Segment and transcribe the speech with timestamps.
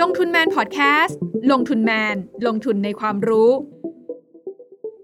[0.00, 1.18] ลงทุนแมนพอดแคสต์
[1.52, 3.50] ลงทุนแมน ลงทุนในความรู้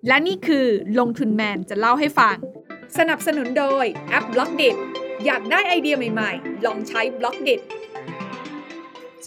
[0.08, 0.66] และนี่คือ
[0.98, 2.36] ลงทุนแมนจะเล่าให้ฟัง
[2.98, 4.62] สนับสนุนโดยแอปบล็อกดิต
[5.24, 7.50] อยากได้ไอเดียใหม่ๆ ลองใช้บล็อกดิต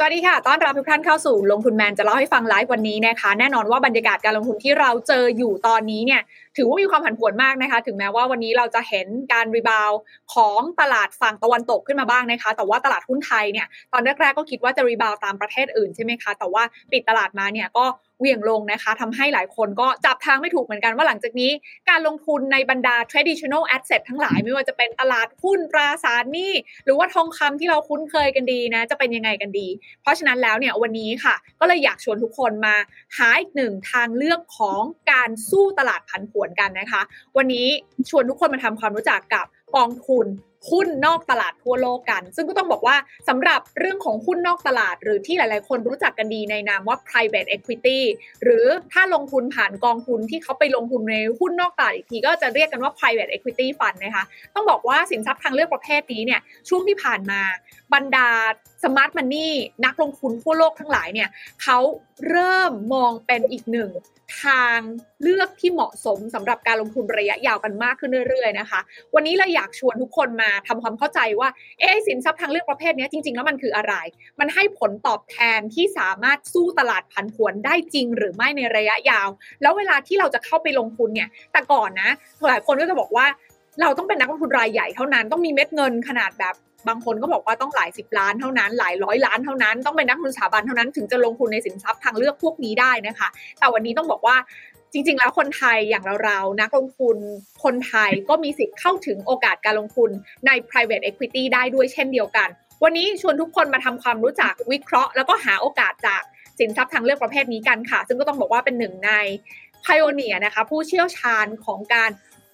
[0.01, 6.21] สวัสดีค่ะ ต้อนรับทุกท่านเข้าสู่ลงทุนแมนจะเล่าให้ฟังไลฟ์วันนี้นะคะ แน่นอนว่าบรรยากาศการลงทุนที่เราเจออยู่ตอนนี้เนี่ย
[6.57, 9.91] ถือว่ามีความผันผวนมากนะคะ ถึงแม้ว่าวันนี้เราจะเห็นการ rebound
[10.33, 17.85] ของตลาดฝั่งตะวันตกขึ้นมาบ้างนะคะ แต่ว่าตลาดหุ้นไทยเนี่ยตอนแรกๆก็คิดว่าจะรีบาวตามประเทศอื่นใช่ไหมคะ แต่ว่าปิดตลาดมาเนี่ยก็
[18.19, 21.51] เวี่ยงลงนะคะทำให้หลายคนก็จับทางไม่ถูกเหมือนกันว่าหลังจากนี้
[21.89, 26.53] การลงทุนในบรรดา traditional asset ทั้งหลาย ไม่ว่าจะเป็นตลาดหุ้นตราสารหนี้
[26.85, 29.67] หรือว่าทองคำที่เราคุ้นเคยกันดีนะ จะเป็นยังไงกันดี
[30.01, 32.75] เพราะฉะนั้นแล้วเนี่ยวันนี้ค่ะ ก็เลยอยากชวนทุกคนมา
[33.17, 34.81] หาอีกหนึ่งทางเลือกของ
[35.11, 37.01] การสู้ตลาดผันผวนกันนะคะ
[37.37, 37.67] วันนี้
[38.09, 39.45] ชวนทุกคนมาทำความรู้จักกับ
[39.75, 40.27] กองทุน
[40.69, 42.95] หุ้นนอกตลาดทั่วโลกกัน ซึ่งก็ต้องบอกว่า
[43.29, 47.99] สำหรับเรื่องของหุ้นนอกตลาด หรือที่หลาย ๆ คนรู้จักกันดีในนามว่า private equity
[48.43, 54.23] หรือถ้าลงทุนผ่านกองทุนที่เขาไปลงทุนในหุ้นนอกตลาดอีกที ก็จะเรียกกันว่า private equity fund นะคะ
[54.55, 57.41] ต้องบอกว่าสินทรัพย์ทางเลือกประเภทนี้เนี่ยช่วงที่ผ่านมา
[57.93, 58.29] บรรดา
[58.83, 59.53] สมาร์ทมันนี่
[59.85, 61.29] นักลงทุนทั่วโลกทั้งหลายเนี่ย
[61.63, 61.77] เขา
[62.29, 63.91] เริ่มมองเป็นอีกหนึ่ง
[64.43, 64.79] ทาง
[65.21, 68.79] เลือกที่เหมาะสมสำหรับการลงทุนระยะยาวกันมากขึ้นเรื่อย ๆ นะคะ
[69.15, 73.93] วันนี้เราอยากชวนทุกคนมาทำความเข้าใจว่าเออสินทรัพย์ทางเลือกประเภทนี้จริง ๆ แล้วมันคืออะไร
[74.39, 79.27] มันให้ผลตอบแทนที่สามารถสู้ตลาดผันผวนได้จริงหรือไม่ในระยะยาว
[79.61, 82.09] แล้วเวลาที่เราจะเข้าไปลงทุนเนี่ย แต่ก่อนนะ
[82.47, 83.25] หลายคนก็จะบอกว่า
[83.81, 86.55] เราต้องเป็นนักลงทุนรายใหญ่เท่านั้นต้องมีเม็ดเงินขนาดแบบ
[86.87, 93.27] บางคนก็บอกว่าต้องหลายสิบล้านเท่านั้น หลายร้อยล้านเท่านั้น ต้องเป็นนักลงทุนสถาบันเท่านั้นถึงจะลงทุนในสินทรัพย์ทางเลือกพวกนี้ได้นะคะ
[93.59, 94.37] แต่วันนี้ต้องบอกว่า
[94.93, 97.17] จริง ๆ แล้วคนไทยอย่างเราๆนักลงทุน
[97.63, 100.09] คนไทยก็มีสิทธิ์เข้าถึงโอกาสการลงทุน
[100.45, 102.49] ใน private equity ได้ด้วยเช่นเดียวกัน
[102.83, 106.21] วันนี้ชวนทุกคนมาทำความรู้จักวิเคราะห์ แล้วก็หาโอกาสจาก
[106.59, 109.11] สินทรัพย์ทางเลือกประเภทนี้กันค่ะ ซึ่งก็ต้องบอกว่าเป็นหนึ่งใน
[109.85, 112.09] พ i o เนียนะคะผู้เชี่ยวชาญของการ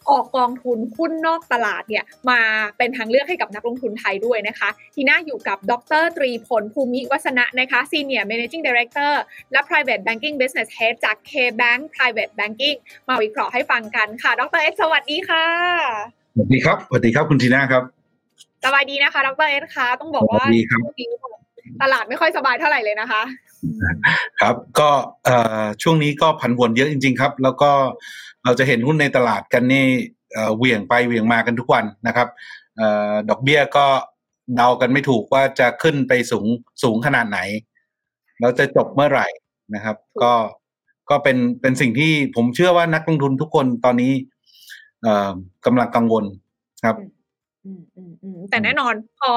[0.09, 2.42] ออกกองทุนหุ้นนอกตลาดเนี่ยมา
[2.77, 9.11] เป็นทางเลือกให้กับนักลงทุนไทยด้วยนะคะ ที่น่าอยู่กับดรตรีพลภูมิวัฒนะนะคะ Senior Managing Director
[9.52, 12.77] และ Private Banking Business Head จาก K-Bank Private Banking
[13.08, 15.45] มาวิเคราะห์ให้ฟังกันค่ะ ดรเอสสวัสดีค่ะ
[16.33, 17.83] สวัสดีครับ สวัสดีครับคุณทีน่าครับ
[18.65, 20.45] สบายดีนะคะ ดรเอสคะต้องบอกว่า
[21.82, 23.21] ตลาดไม่ค่อยสบายเท่าไหร่เลยนะคะ
[24.42, 24.89] ครับ ก็
[25.82, 27.71] ช่วงนี้ก็ผันผวนเยอะจริง ๆ ครับ แล้วก็
[28.45, 29.86] เราจะเห็นหุ้นในตลาดกันนี่
[30.56, 32.28] เหวี่ยงไปเหวี่ยงมากันทุกวันนะครับ
[33.30, 33.86] ดอกเบี้ยก็
[34.56, 36.45] เดากันไม่ถูกว่าจะขึ้นไปสูง
[36.83, 37.39] สูงขนาดไหน
[38.39, 39.28] แล้วจะจบเมื่อไหร่
[39.76, 40.33] นะครับ ก็
[41.10, 44.11] ก็เป็นเป็นสิ่งที่ผมเชื่อว่านักลงทุนทุกคนตอนนี้
[45.66, 46.26] กำลังกังวล
[46.86, 46.95] ครับ
[48.50, 49.32] แต่แน่นอนพอ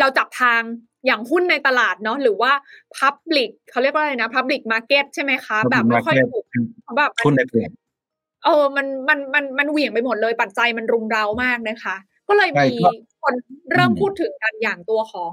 [0.00, 0.60] เราจับทาง
[1.06, 2.52] อย่างหุ้นในตลาดเนาะหรือว่า
[2.98, 6.44] Public เขาเรียกว่าอะไรนะ Public Market ใช่ไหมคะ แบบไม่ค่อยถูก
[6.98, 7.70] แบบหุ้นในเปลี่ยน
[8.44, 11.96] เออมันมันมันมันเหวี่ยงไปหมดเลยปัจจัยมันรุมเร้ามากนะคะ
[12.28, 12.68] ก็เลยมี
[13.22, 13.34] คน
[13.72, 15.32] เริ่มพูดถึงกันอย่างตัวของ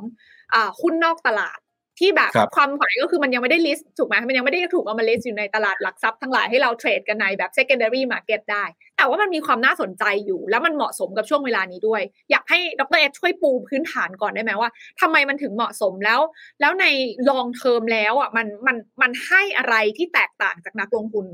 [0.54, 1.60] อ่าหุ้นนอกตลาด
[2.02, 8.64] ที่แบบความหมายก็คือมันยังไม่ได้ list ถูกไหมมันยังไม่ได้ถูกเอามา list อยู่ในตลาดหลักทรัพย์ทั้งหลายให้เรา trade กันในแบบ secondary market ได้
[8.98, 12.02] แต่ว่ามันมีความน่าสนใจอยู่ แล้วมันเหมาะสมกับช่วงเวลานี้ด้วย
[12.32, 14.70] อยากให้ดรเอ็ด่วยปูพื้นฐานก่อนได้ไหมว่า
[15.02, 16.20] ทำไมมันถึงเหมาะสมแล้ว
[16.62, 16.86] แล้วใน
[17.30, 21.28] long term แล้วอะมันมันมันให้อะไรที่แตกต่างจากนักลงทุน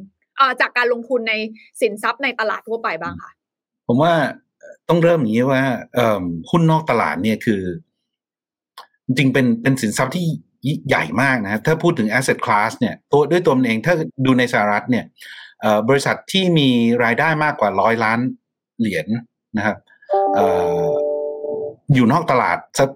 [0.62, 1.34] จากการลงทุนใน
[1.82, 3.32] สินทรัพย์ในตลาดทั่วไปบ้างค่ะ
[3.88, 4.14] ผมว่า
[4.90, 5.62] ต้องเริ่มอย่างนี้ว่า
[6.52, 7.62] หุ้นนอกตลาดเนี่ยคือ
[9.06, 10.26] จริงเป็นเป็นสินทรัพย์ที่
[10.88, 13.94] ใหญ่มากนะถ้าพูดถึง asset class เนี่ยตัวด้วยตัวมันเองถ้า
[14.26, 15.06] ดูในสหรัฐเนี่ย
[15.90, 16.70] บริษัทที่มี
[17.04, 18.20] รายได้มากกว่าร้อยล้าน
[18.80, 19.08] เหรียญ
[19.58, 19.78] นะครับ
[21.94, 22.90] อยู่นอกตลาดสัก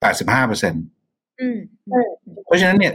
[0.00, 0.84] แปดสิบห้าเปอร์เซ็นต์
[2.46, 2.94] เพราะฉะนั้นเนี่ย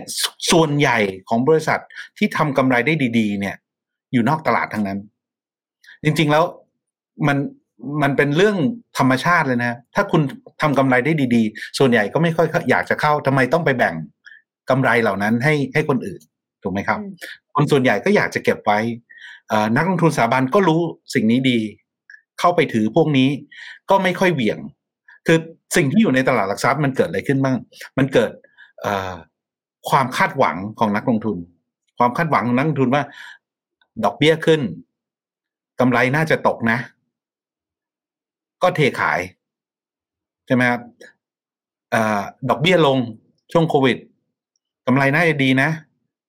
[0.52, 0.98] ส่วนใหญ่
[1.30, 1.80] ของบริษัท
[2.18, 3.56] ที่ทำกำไรได้ดี ๆ เนี่ย
[4.14, 5.00] อยู่นอกตลาดทั้งนั้น
[6.04, 6.44] จริง ๆแล้ว
[7.28, 7.38] มัน
[8.02, 8.58] มันเป็นเรื่อง
[8.98, 10.22] ธรรมชาติเลยนะ ถ้าคุณ
[10.62, 13.96] ทำกำไรได้ดีๆ ส่วนใหญ่ก็ไม่ค่อยอยากจะเข้าทำไมต้องไปแบ่ง
[14.70, 16.22] กำไรเหล่านั้นให้ให้คนอื่น
[16.64, 17.00] ถูกไหมครับ
[17.56, 18.80] คนส่วนใหญ่ก็อยากจะเก็บไว้
[19.76, 20.82] นักลงทุนสถาบันก็รู้
[21.14, 21.60] สิ่งนี้ดี
[22.40, 23.30] เข้าไปถือพวกนี้
[23.90, 24.60] ก็ไม่ค่อยเหวี่ยง
[25.28, 25.38] คือ
[25.76, 27.58] สิ่งที่อยู่ในตลาดหลักทรัพย์มันเกิดอะไรขึ้นบ้าง
[27.98, 28.32] มันเกิด
[29.90, 31.38] ความคาดหวังของนักลงทุน
[32.00, 33.04] ความคาดหวังของนักลงทุนว่า
[34.04, 34.62] ดอกเบี้ยขึ้น
[35.80, 36.78] กำไรน่าจะตกนะ
[38.62, 39.20] ก็เทขาย
[40.46, 40.82] ใช่ไหมครับ
[41.94, 41.96] อ
[42.50, 42.98] ดอกเบี้ยลง
[43.52, 43.98] ช่วงโควิด
[44.86, 45.70] กำไรน่าจะดีนะ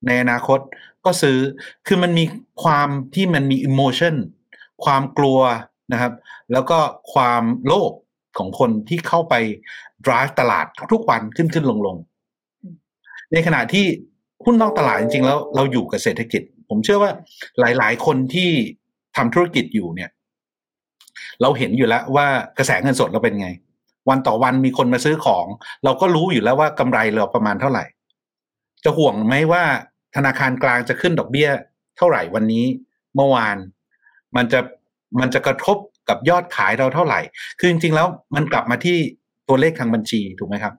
[0.06, 0.58] ในอนาคต
[1.05, 1.38] ก็ซื้อ
[1.87, 2.25] คือมันมี
[2.62, 4.14] ความที่มันมีอิโมชัน
[4.84, 5.40] ความกลัว
[5.93, 6.12] นะครับ
[6.52, 6.78] แล้วก็
[7.12, 7.93] ความโลภ
[8.38, 9.34] ของคนที่เข้าไป
[10.06, 11.96] drive ตลาดทุกวันขึ้นขึ้นลงลง
[13.32, 13.87] ในขณะที่
[14.44, 17.11] หุ้นนอกตลาดจริงๆแล้วเราอยู่กับเศรษฐกิจ ผมเชื่อว่า
[17.61, 18.50] หลาย ๆ คนที่
[19.16, 20.11] ทำธุรกิจอยู่เนี่ย
[21.43, 22.26] เราเห็นอยู่แล้วว่า
[22.58, 23.49] กระแสเงินสดเราเป็นไง
[24.08, 25.46] วันต่อวันมีคนมาซื้อของ
[25.84, 27.84] เราก็รู้อยู่แล้วว่ากำไรเราประมาณเท่าไหร่
[28.84, 29.62] จะห่วงไหมว่า
[30.16, 31.49] ธนาคารกลางจะขึ้นดอกเบี้ย
[31.96, 32.64] เท่าไหร่วันนี้
[33.14, 33.56] เมื่อวาน
[34.37, 34.60] มันจะ
[35.20, 35.76] มันจะกระทบ
[36.08, 37.20] กับยอดขายเราเท่าไหร่
[37.58, 38.96] คือจริงๆแล้วมันกลับมาที่
[39.49, 40.75] ตัวเลขทางบัญชีถูกไหมครับ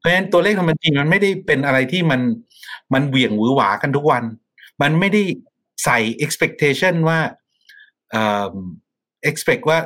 [0.00, 2.20] เพราะฉะนั้นตัวเลขทางบัญชีมันไม่ได้เป็นอะไรที่มัน
[2.92, 4.22] มันเหวี่ยงหวือหวากันทุกวัน
[4.82, 5.22] มันไม่ได้
[5.84, 7.18] ใส่ expectation ว่า
[8.10, 8.54] เอ่อ
[9.30, 9.78] expect ว่า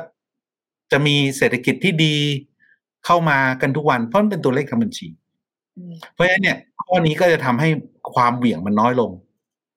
[0.91, 2.15] จะมีเศรษฐกิจที่ดี
[3.05, 5.07] เข้ามากันทุกวัน เพราะมันเป็นตัวเลขทางบัญชี
[6.13, 7.69] เพราะฉะนั้นเนี่ยข้อนี้ก็จะทำให้
[8.13, 9.11] ความเหวี่ยงมันน้อยลง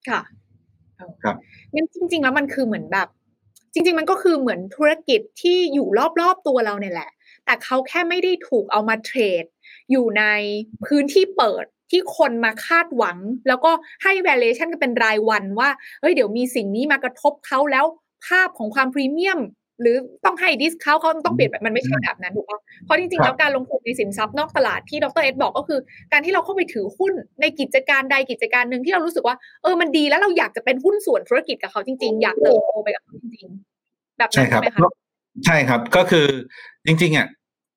[0.08, 0.20] ค่ะ
[1.22, 1.36] ครับ
[1.74, 3.08] งั้นจริง ๆ แล้วมันคือเหมือนแบบ
[3.72, 5.88] จริง ๆ มันก็คือเหมือนธุรกิจที่อยู่
[6.20, 7.10] รอบๆตัวเราเนี่ยแหละ
[7.44, 9.44] แต่เขาแค่ไม่ได้ถูกเอามาเทรด
[9.90, 10.24] อยู่ใน
[10.86, 13.18] พื้นที่เปิดที่คนมาคาดหวัง
[13.48, 13.70] แล้วก็
[14.02, 15.68] ให้ valuation กันเป็นรายวันว่า
[16.00, 17.84] เฮ้ยเดี๋ยวมีสิ่งนี้มากระทบเขาแล้ว
[18.26, 19.40] ภาพของความพรีเมียม
[19.80, 25.80] หรือต้องให้ดิสเขาเขาต้องเปลี่ยนแบบมันไม่ใช่แบบนั้นถูกปะเพราะจริงๆ แล้วการลงทุนในสินทรัพย์นอกตลาดที่ดรเอสบอกก็คือ
[26.12, 34.80] การที่เราเข้าไปถือหุ้นในกิจการใดกิจการหนึ่งที่เรารู้สึกว่าเออมันดีแล้วเราอยากจะเป็นหุ้นส่วนธุรกิจกับเขาจริง ๆ อยากเติบโตไปกับเขาจริงๆ แบบนั้นใช่ไหมคะ
[35.46, 36.26] ใช่ครับก็คือ
[36.86, 37.26] จริงๆอะ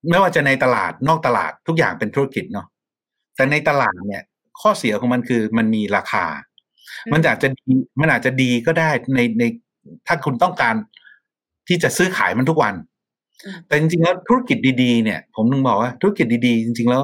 [0.09, 2.67] ไม่ว่าจะในตลาดนอกตลาดทุกอย่างเป็นธุรกิจเนาะ
[3.35, 4.23] แต่ในตลาดเนี่ย
[4.61, 6.25] ข้อเสียของมันคือมันมีราคา
[7.13, 9.43] มันอาจจะดีมันอาจจะดีก็ได้ในใน
[10.07, 10.75] ถ้าคุณต้องการ
[11.67, 12.73] ที่จะซื้อขายมันทุกวัน
[13.67, 17.03] แต่จริงๆแล้วธุรกิจดีๆเนี่ย ผมนึงบอกว่าธุรกิจดีๆ จริง ๆ แล้ว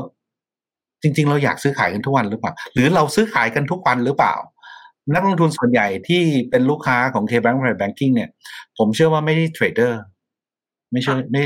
[1.01, 4.33] จริง ๆ เราอยากซื้อขายกันทุกวันหรือเปล่า หรือเราซื้อขายกันทุกวันหรือเปล่า
[5.13, 8.29] นักลงทุนส่วนใหญ่ที่เป็นลูกค้าของ K-Bank Private Banking เนี่ย
[8.77, 10.01] ผมเชื่อว่าไม่ได้เทรดเดอร์
[10.91, 11.41] ไม่ใช่ไม่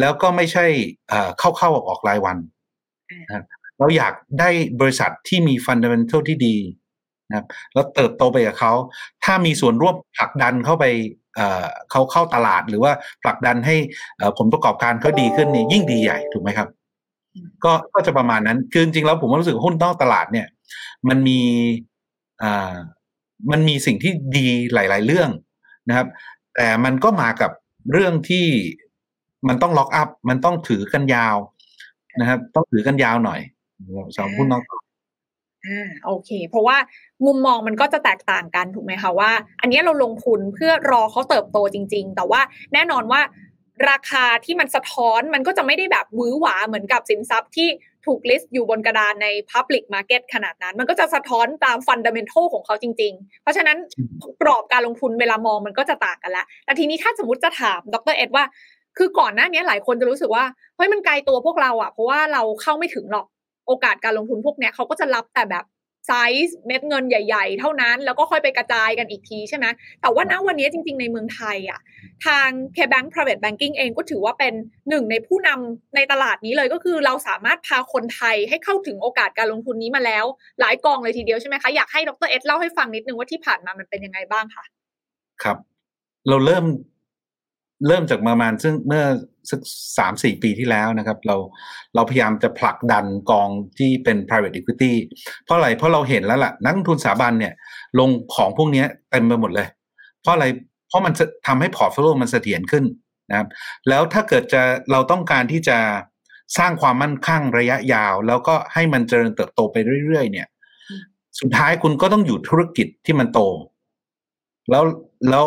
[0.00, 0.66] แล้วก็ไม่ใช่
[1.38, 2.36] เข้าเข้าออกออกรายวัน
[3.28, 3.44] นะครับ
[3.78, 6.56] เราอยากได้บริษัทที่มีฟันเดเมนทัลที่ดี
[7.28, 8.72] นะครับแล้วเติบโตไปกับเขา
[9.24, 10.84] ถ้ามีส่วนร่วมผลักดันเข้าไป
[11.90, 12.92] เขาเข้าตลาดหรือว่า
[13.22, 13.76] ผลักดันให้
[14.38, 16.68] ผลประกอบการเขาดีขึ้นนี่ยิ่งดีใหญ่ถูกไหมครับ
[17.64, 20.46] ก็ก็จะประมาณนั้นคือจริงๆแล้วผมรู้สึกหุ้นนอกตลาดเนี่ย
[21.08, 21.40] มันมี
[22.42, 22.74] อ่า
[23.50, 25.30] มันมีสิ่งที่ดีหลาย ๆ เรื่อง
[25.88, 26.06] นะครับ
[26.54, 27.50] แต่มันก็มากับ
[27.92, 28.46] เรื่องที่
[29.48, 31.36] มันต้อง lock up มันต้องถือกันยาว
[32.20, 33.40] นะครับ ต้องถือกันยาวหน่อย
[34.14, 34.62] สำหรับหุ้นนอก
[35.66, 36.76] อ่าโอเค เพราะว่า
[37.26, 39.30] มุมมองมันก็จะแตกต่างกันถูกไหมคะว่า
[39.60, 42.40] อันนี้เราลงทุนเพื่อรอเขาเติบโตจริง ๆ แต่ว่า
[42.74, 43.20] แน่นอนว่า
[43.90, 47.68] ราคาที่มันสะท้อนมันก็จะไม่ได้แบบวื้อหวาเหมือนกับสินทรัพย์ที่
[48.06, 53.76] ถูก list อยู่บนกระดานใน Public Market ขนาดนั้น มันก็จะสะท้อนตาม fundamental ของเขาจริง ๆ เพราะฉะนั้น
[54.42, 58.44] กรอบการลงทุนเวลามองมันก็จะต่างกันละแต่ทีนี้ถ้าสมมติจะถามดรเอ็ดว่า
[58.98, 60.44] คือก่อนหน้านี้หลายคนจะรู้สึกว่า
[60.76, 63.26] เฮ้ยมันไกลตัวพวกเราอะเพราะว่าเราเข้าไม่ถึงหรอก
[63.66, 65.66] โอกาสการลงทุนพวกเนี้ยเขาก็จะรับแต่แบบ
[66.06, 66.12] ไซ
[66.46, 69.66] ส์เม็ดเงินใหญ่ ๆ เท่านั้น แล้วก็ค่อยไปกระจายกันอีกทีใช่ไหม
[70.00, 71.80] แต่ว่าณวันนี้จริง ๆ ในเมืองไทยอะ
[72.26, 74.54] ทาง K-Bank Private Banking เองก็ถือว่าเป็น
[74.88, 80.24] หนึ่งในผู้นำในตลาดนี้เลยก็คือเราสามารถพาคนไทยให้เข้าถึงโอกาสการลงทุนนี้มาแล้ว
[80.60, 84.64] หลายกองเลยทีเดียวใช่ไหมคะอยากให้ดรเอ็ดเล่าให้ฟังนิดนึงว่าที่ผ่านมามันเป็นยังไงบ้างคะ
[85.42, 85.56] ครับ
[86.28, 86.64] เราเริ่ม
[87.86, 89.04] เริ่มจากประมาณซึ่งเมื่อ
[89.50, 89.60] สัก
[89.98, 91.36] สามสี่ปีที่แล้วนะครับ เรา
[91.94, 93.48] เราพยายามจะผลักดันกอง
[93.78, 94.92] ที่เป็น private equity
[95.44, 97.52] เพราะอะไรเพราะเราเห็นแล้วล่ะ นักลงทุนสถาบันเนี่ย
[97.98, 99.68] ลงของพวกนี้เต็มไปหมดเลย
[100.22, 100.46] เพราะอะไร
[100.88, 101.12] เพราะมัน
[101.46, 102.84] ทำให้ portfolio มันเสถียรขึ้น
[103.30, 103.48] นะครับ
[103.88, 105.78] แล้วถ้าเกิดจะเราต้องการที่จะ
[106.58, 110.46] สร้างความมั่นคงระยะยาว แล้วก็ให้มันเจริญเติบโตไปเรื่อยๆ เนี่ย
[111.40, 113.40] สุดท้ายคุณก็ต้องอยู่ธุรกิจที่มันโต
[114.70, 114.84] แล้ว
[115.30, 115.44] แล้ว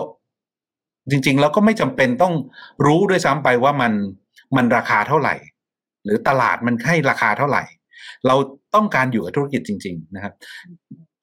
[1.09, 2.33] จริง ๆ แล้วก็ไม่จำเป็นต้อง
[2.85, 3.93] รู้ด้วยซ้ำไปว่ามัน
[4.55, 5.35] มันราคาเท่าไหร่
[6.03, 7.63] หรือตลาดมันให้ราคาเท่าไหร่
[8.27, 8.35] เรา
[8.75, 10.33] ต้องการอยู่กับธุรกิจจริง ๆ นะครับ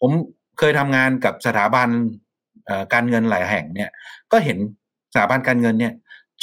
[0.00, 0.10] ผม
[0.58, 1.88] เคยทำงานกับสถาบัน
[2.92, 3.90] การเงินหลายแห่งเนี่ย
[4.32, 4.58] ก็เห็น
[5.12, 5.92] สถาบันการเงินเนี่ย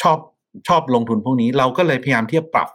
[0.01, 0.17] ชอบ
[0.67, 2.69] ชอบลงทุนพวกนี้ เราก็เลยพยายามเที่จะปรับ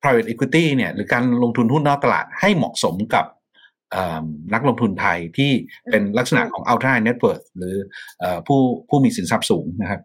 [0.00, 3.24] private equity เนี่ย หรือการลงทุนหุ้นนอกตลาดให้เหมาะสมกับ
[4.54, 5.52] นักลงทุนไทยที่
[5.90, 7.76] เป็นลักษณะของ ultra high net worth หรือ
[8.46, 10.00] ผู้ผู้มีสินทรัพย์สูงนะครับ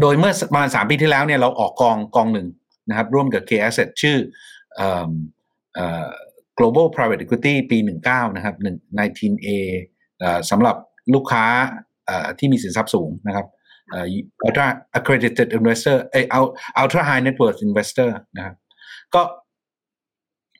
[0.00, 2.48] โดยเมื่อประมาณสามปีที่แล้วเนี่ยเราออกกองกองหนึ่ง
[2.88, 4.16] นะครับร่วมกับ K Asset ชื่อ
[6.58, 8.54] global private equity ปี 19 นะครับ
[9.00, 9.48] 19A
[10.50, 10.76] สำหรับ
[11.14, 11.44] ลูกค้า
[12.38, 13.46] ที่มีสินทรัพย์สูงนะครับ
[14.46, 14.66] ultra
[14.98, 16.16] accredited investor เอ
[16.82, 18.54] ultra high net worth investor นะครับ
[19.14, 19.22] ก็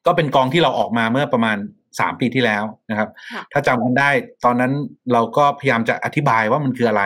[0.06, 1.56] ก็เป็นกองที่เราออกมาเมื่อประมาณ
[2.00, 3.08] สามปีที่แล้วนะครับ
[3.52, 4.10] ถ้าจำกันได้
[4.44, 4.72] ตอนนั้น
[5.12, 7.04] เราก็พยายามจะอธิบายว่ามันคืออะไร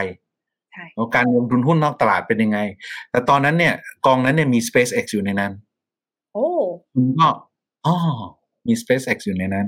[1.15, 2.59] การลงทุนหุ้นนอกตลาดเป็นยังไง
[3.11, 3.75] แต่ตอนนั้นเนี่ย
[4.07, 5.53] กองนั้นเนี่ยมี SpaceX อยู่ในนั้น
[6.35, 6.49] โอ้
[6.93, 7.29] คุณก็
[7.87, 7.95] อ๋อ
[8.67, 9.67] มี SpaceX อยู่ในนั้น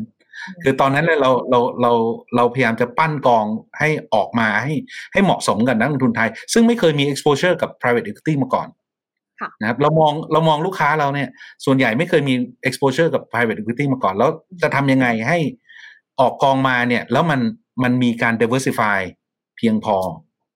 [0.63, 1.93] คือตอนนั้นเลยเราเราเรา
[2.37, 3.45] เราพยายามจะปั้นกอง
[3.79, 4.75] ให้ออกมาให้
[5.13, 8.69] ให้เหมาะสมกับนักลงทุนไทย ซึ่งไม่เคยมี exposure กับ private equity มาก่อน
[9.61, 11.29] นะครับเรามองเรามองลูกค้าเราเนี่ย
[11.65, 12.35] ส่วนใหญ่ไม่เคยมี
[12.69, 14.31] exposure กับ private equity มาก่อน แล้ว
[14.63, 15.39] จะทำยังไงให้
[16.21, 17.41] ออกกองมาเนี่ย แล้วมัน
[17.83, 18.99] มันมีการ diversify
[19.57, 19.97] เพียงพอ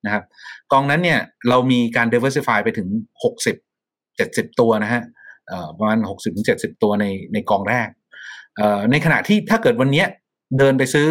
[0.04, 0.24] นะครับ
[0.72, 2.88] กองนั้นเนี่ยเรามีการ diversify ไปถึง
[3.22, 3.56] หกสิบ
[4.16, 5.02] เจ็ดสิบตัวนะฮะ
[5.78, 7.88] ประมาณหกสิบถึงเจ็ดสิบตัวในในกองแรก
[8.90, 10.04] ในขณะที่ถ้าเกิดวันนี้
[10.58, 11.08] เดินไปซื้อ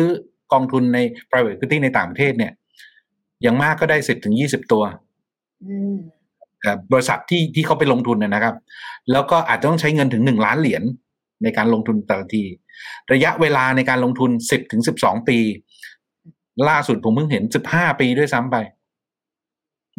[0.53, 2.51] กองทุนใน private equity ในต่างประเทศเนี่ย
[3.41, 4.83] อย่างมากก็ได้สิบถึงยี่สิบตัว
[6.91, 8.55] บริษัทที่ที่เขาไปลงทุนนะครับ
[9.11, 10.83] แล้วก็อาจจะต้องใช้เงินถึงหนึ่งล้านเหรียญ
[11.43, 12.43] ในการลงทุนแต่ละที
[13.13, 15.37] ระยะเวลาในการลงทุนสิบถึงสิบสองปี
[16.69, 18.57] ล่าสุดผมเพิ่งเห็นสิบห้าปีด้วยซ้ำไป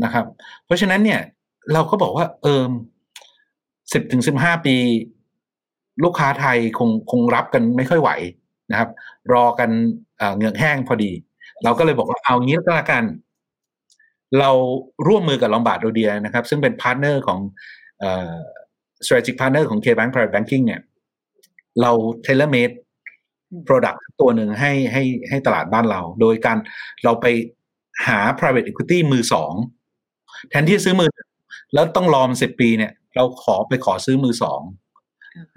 [0.05, 0.27] นะครับ
[0.65, 1.21] เพราะฉะนั้นเนี่ย
[1.73, 2.71] เราก็บอกว่าเอิ่ม
[3.93, 4.77] สิบถึงสิบห้าปี
[6.05, 8.11] ลูกค้าไทยคงคงรับกันไม่ค่อยไหว
[8.71, 8.91] นะครับ
[9.33, 9.71] รอกัน
[10.35, 11.13] เหงือกแห้งพอดี
[11.65, 13.05] เราก็เลยบอกว่าเอางี้ก็แล้วกัน
[14.41, 14.51] เรา
[15.07, 17.39] ร่วมมือกับ Lombard Odier นะครับ ซึ่งเป็น partner ของ
[18.01, 18.35] เอ่อ
[19.05, 20.81] strategic partner ของ K-Bank Private Banking เนี่ย
[21.81, 21.91] เรา
[22.25, 22.75] tailor made
[23.69, 26.59] product ตัวหนึ่งให้ให้ให้ตลาดบ้านเรา โดยการ
[27.05, 27.27] เราไป
[28.07, 29.53] หา private equity มือสอง
[30.51, 31.11] แทนที่ซื้อมือ
[31.75, 34.61] แล้วต้องรอมสิบปีเนี่ย เราขอไปขอซื้อมือสอง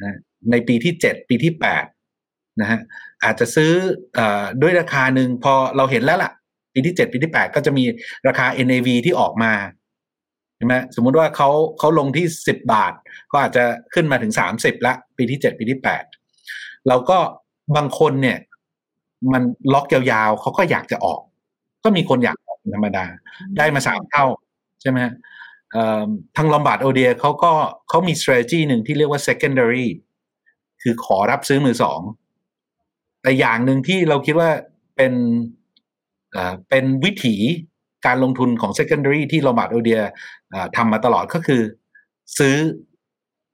[0.04, 0.18] นะ
[0.52, 1.86] ในปีที่เจ็ดปีที่แปด
[2.62, 2.80] นะฮะ
[3.24, 3.72] อาจจะซื้อ
[4.18, 4.20] อ
[4.62, 6.32] ด้วยราคาหนึ่งพอเราเห็นแล้วล่ะ
[6.80, 7.84] ปีที่เจ็ดปีที่แปดก็จะมี
[8.28, 9.54] ราคา NAV ที่ออกมา
[10.58, 12.94] ใช่ไหมสมมุติว่าเขาเขาลงที่สิบบาท
[13.32, 16.04] ก็อาจจะขึ้นมาถึงสามสิบละ ปีที่เจ็ดปีที่แปด
[16.88, 17.18] เราก็
[17.76, 18.38] บางคนเนี่ย
[19.34, 19.44] มัน
[19.74, 21.22] ล็อกยาวๆเขาก็อยากจะออก
[21.84, 23.06] ก็มีคนอยากออกธรรมดา
[23.58, 24.26] ได้มาสามเท่า
[24.82, 25.00] ใช่ไหม
[26.38, 27.52] ทาง Lombard Odier เขาก็
[27.90, 29.88] เขามี strategy หนึ่งที่เรียกว่า secondary
[30.82, 32.02] คือขอรับซื้อมือสอง
[33.22, 34.50] แต่อย่างหนึ่งที่เราคิดว่า
[34.96, 35.14] เป็น
[36.70, 37.36] เป็นวิถี
[38.06, 40.02] การลงทุนของ secondary ที่ Lombard Odier
[40.76, 41.62] ทำมาตลอดก็คือ
[42.40, 42.56] ซื้อ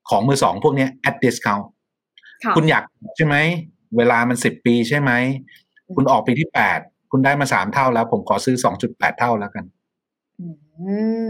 [0.10, 1.66] ของมือสองพวกนี้ at discount
[2.56, 2.84] คุณอยาก
[3.16, 3.36] ใช่ไหม
[3.98, 5.12] เวลามันสิบปีใช่ไหม
[5.96, 6.80] คุณออกปีที่แปด
[7.12, 9.66] คุณได้มาสามเท่าแล้ว ผมขอซื้อสองจุดแปดเท่าแล้วกัน
[10.40, 10.48] อื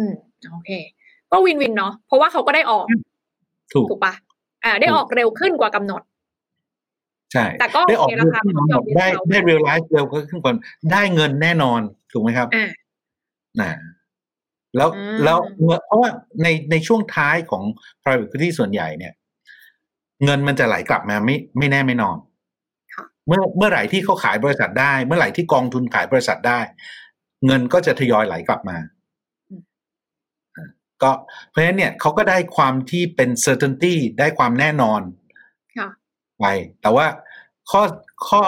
[0.02, 0.04] ม
[0.52, 0.72] โอเค
[1.32, 2.86] ก็ win-win เนาะเพราะว่าเขาก็ได้ออก
[3.74, 4.14] ถูกถูกปะ
[4.64, 6.02] อ่า ได้ออกเร็วขึ้นกว่ากำหนด
[7.34, 10.56] ใช่แต่ก็ได้ออกเร็วขึ้นหมดได้ได้ realize เร็วขึ้นก่อน
[10.92, 11.80] ได้เงินแน่นอน
[12.12, 12.48] ถูกไหมครับ
[13.62, 13.72] อ่า
[14.78, 14.90] แล้ว
[15.24, 15.38] แล้ว
[15.86, 16.10] เพราะว่า
[16.44, 17.64] ในในช่วงท้ายของ
[18.02, 19.14] private equity ส่วนใหญ่เนี่ย
[20.26, 22.18] เงินมันจะไหลกลับมาไม่ไม่แน่ไม่นอน
[23.28, 26.60] เมื่อเมื่อไหร่ที่เขาขายบริษัทได้ เมื่อไหร่ที่กองทุนขายบริษัทได้
[27.46, 28.78] เงินก็จะทยอยไหลกลับมา
[31.04, 31.12] ก็
[31.50, 35.02] เพราะฉะนั้นเนี่ยเขาก็ได้ความที่เป็น certainty ได้ความแน่นอน
[36.40, 36.46] ไป
[36.82, 37.06] แต่ว่า
[37.72, 37.82] ข้อ
[38.28, 38.42] ข้อ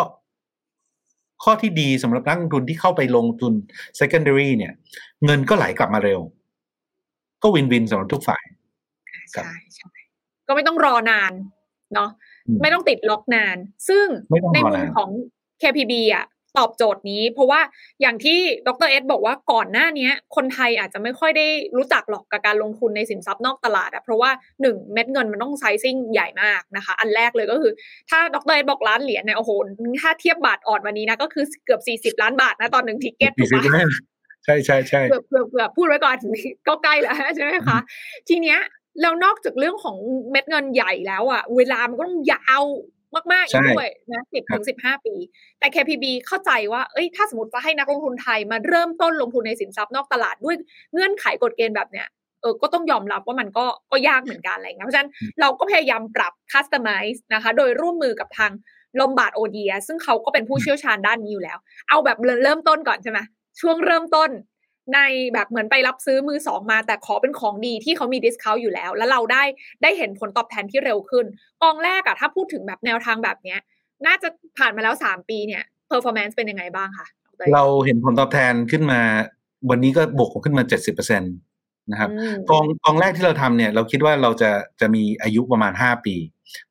[1.44, 3.54] ข้อที่ดีสำหรับนักลงทุนที่เข้าไปลงทุน
[4.00, 4.74] secondary เนี่ย
[5.26, 6.20] เงินก็ไหลกลับมาเร็ว
[7.44, 8.44] ก็วินวินสำหรับทุกฝ่าย
[9.34, 9.90] ใช่ใช่
[10.48, 11.34] ก็ไม่ต้องรอนาน
[11.94, 12.10] เนาะ
[12.62, 13.58] ไม่ต้องติดล็อกนาน
[13.90, 14.06] ซึ่ง
[14.54, 15.10] ในมุมของ
[15.62, 16.26] KPB อะ
[16.58, 17.62] ตอบโจทย์นี้ เพราะว่า
[18.02, 18.38] อย่างที่
[18.68, 21.48] ดรเอสบอกว่าก่อนหน้านี้คนไทยอาจจะไม่ค่อยได้
[21.78, 27.72] รู้จักหรอกกับการลงทุนในสินทรัพย์นอกตลาดอะเพราะว่าหนึ่งเม็ดเงินมันต้องไซซิ่งใหญ่มากนะคะ อันแรกเลยก็คือ
[28.10, 29.52] ถ้าดรเอสบอกล้านเหรียญเนี่ยโอ้โห
[30.02, 33.64] ถ้าเทียบบาทอ่อนวันนี้นะก็คือเกือบสี่สิบล้านบาทนะตอนหนึ่งทิเก็ตถูกปะ
[34.46, 36.18] ใช่ใช่ใช่เกือบเกือบเกือบพูดไว้ก่อน
[36.68, 37.78] ก็ใกล้แล้วใช่ไหมคะ
[38.30, 38.60] ทีเนี้ย
[39.02, 39.98] แล้วนอกจากเรื่องของ
[40.32, 42.64] เม็ดเงินใหญ่แล้วอะเวลามันก็ต้องยาว
[43.16, 45.16] มากๆอีกด้วยนะสิบถึงสิบห้าปี
[45.60, 50.56] แต่ KPB เข้าใจว่าเอ้ยถ้าสมมติจะให้นักลงทุนไทยมาเริ่มต้นลงทุนในสินทรัพย์นอกตลาดด้วย
[50.94, 52.08] เงื่อนไขกฎเกณฑ์แบบเนี้ย
[52.42, 55.12] เออก็ต้องยอมรับว่ามันก็ก็ยากเหมือนกันอะไรเงี้ยเพราะฉะนั้น
[55.42, 58.52] เราก็พยายามปรับ customize นะคะ โดยร่วมมือกับทาง
[59.00, 61.58] Lombard Odier ซึ่งเขาก็เป็นผู้เชี่ยวชาญด้านนี้อยู่แล้ว
[61.90, 63.20] เอาแบบเริ่มต้นก่อนใช่ไหม
[63.62, 64.30] ช่วงเริ่มต้น
[64.94, 65.00] ใน
[65.34, 69.44] แบบเหมือนไปรับซื้อมือสองมา แต่ขอเป็นของดีที่เขามี discount อยู่แล้ว แล้วเราได้
[69.84, 71.26] ได้เห็นผลตอบแทนที่เร็วขึ้น
[71.64, 73.60] กองแรกอะถ้าพูดถึงแบบแนวทางแบบเนี้ย
[74.06, 77.08] น่าจะผ่านมาแล้วสามปีเนี่ย performance เป็นยังไงบ้างคะ
[77.54, 79.02] เราเห็นผลตอบแทนขึ้นมา
[79.70, 81.28] วันนี้ก็บวกขึ้นมาเจ็ดสิบเปอร์เซ็นต
[81.92, 82.10] นะครับ
[82.50, 84.52] กองกองแรกที่เราทำเนี่ย เราคิดว่าเราจะ
[84.82, 86.16] จะมีอายุประมาณห้าปี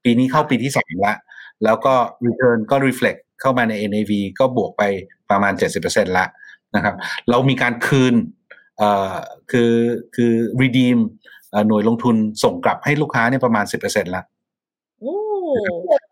[0.05, 1.15] ปีนี้เข้าปีที่สามละ
[1.65, 1.95] แล้วก็
[2.27, 4.83] return ก็ reflect เข้ามาใน NAV ก็บวกไป
[5.31, 6.27] ประมาณเจ็ดสิบเปอร์เซ็นละ
[6.77, 6.95] นะครับ
[7.31, 8.15] เรามีการคืน
[8.79, 9.15] เอ่อ
[9.51, 9.73] คือ
[10.15, 10.99] คือ redeem
[11.69, 14.23] หน่วยลงทุนส่งกลับให้ลูกค้าเนี่ยประมาณสิบเปอร์เซ็นต์ละ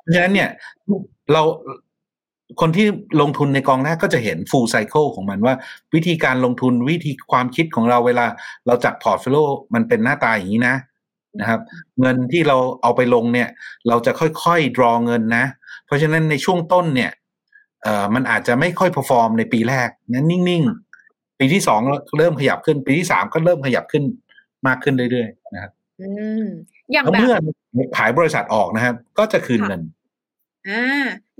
[0.01, 0.51] เพราะฉะนั้นเนี่ย
[1.33, 1.43] เรา
[2.61, 2.87] คนที่
[3.21, 5.55] ลงทุนในกองแรกก็จะเห็น full cycle ของมันว่า
[5.95, 8.27] วิธีการลงทุนวิธีความคิดของเราเวลา
[8.67, 10.77] เราจัด portfolio มันเป็นหน้าตาอย่างนี้นะ
[11.41, 11.61] นะครับ
[12.01, 13.49] เงินที่เราเอาไปลงเนี่ย
[13.89, 15.45] เราจะค่อยๆ draw เงินนะ
[15.87, 17.11] เพราะฉะนั้นในช่วงต้นเนี่ย
[17.85, 21.81] เอ่อมันอาจจะไม่ค่อย perform ในปีแรกนั้นนิ่งๆ ปีที่สอง
[22.19, 24.05] เริ่มขยับขึ้น ปีที่สามก็เริ่มขยับขึ้น
[24.67, 26.09] มากขึ้นเรื่อยๆนะครับอื
[26.43, 26.45] ม
[26.93, 27.43] อย่างแล้วแบบ
[27.75, 29.83] เมื่อขายบริษัทออกนะครับ ก็จะคืนค่ะเงิน
[30.69, 30.83] อ่า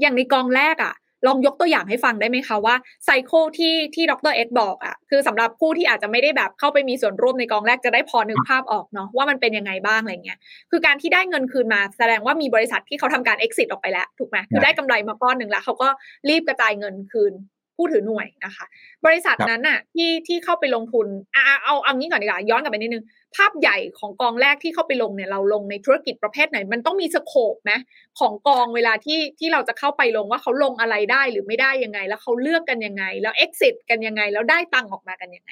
[0.01, 0.95] อย่างในกองแรกอะ
[1.27, 10.39] ลองยกตัวอย่างให้ฟังได้ไหมคะว่าไซเคิลที่ที่ดรเอ็ดบอกอะคือสำหรับผู้ที่อาจจะไม่ได้แบบเข้าไปมีส่วนร่วมในกองแรกจะได้พอนึกภาพออกเนาะว่ามันเป็นยังไงบ้างอะไรเงี้ย
[10.71, 15.89] คือการที่ได้เงินคืนมาแสดงว่ามีบริษัทที่เขาทำการ exit ออกไปแล้วถูกไหมคือได้กำไรมาก้อนหนึ่งแล้วเขาก็
[16.29, 17.35] รีบกระจายเงินคืน
[17.77, 18.65] ผู้ถือหน่วยนะคะ
[19.07, 23.05] บริษัทครับนั้นน่ะที่ที่เข้าไปลงทุนอ่าเอาเอางี้ก่อนดีกว่าย้อนกลับไปนิดนึง
[23.37, 27.73] ภาพใหญ่ของกองแรกที่เข้าไปลงเนี่ยเราลงในธุรกิจประเภทไหน มันต้องมี scope ไหม
[28.21, 35.51] ของกองเวลาที่ที่เราจะเข้าไปลงว่าเขาลงอะไรได้หรือไม่ได้ยังไง แล้วเขาเลือกกันยังไง แล้ว exit กันยังไง แล้วได้ตังค์ออกมากันยังไง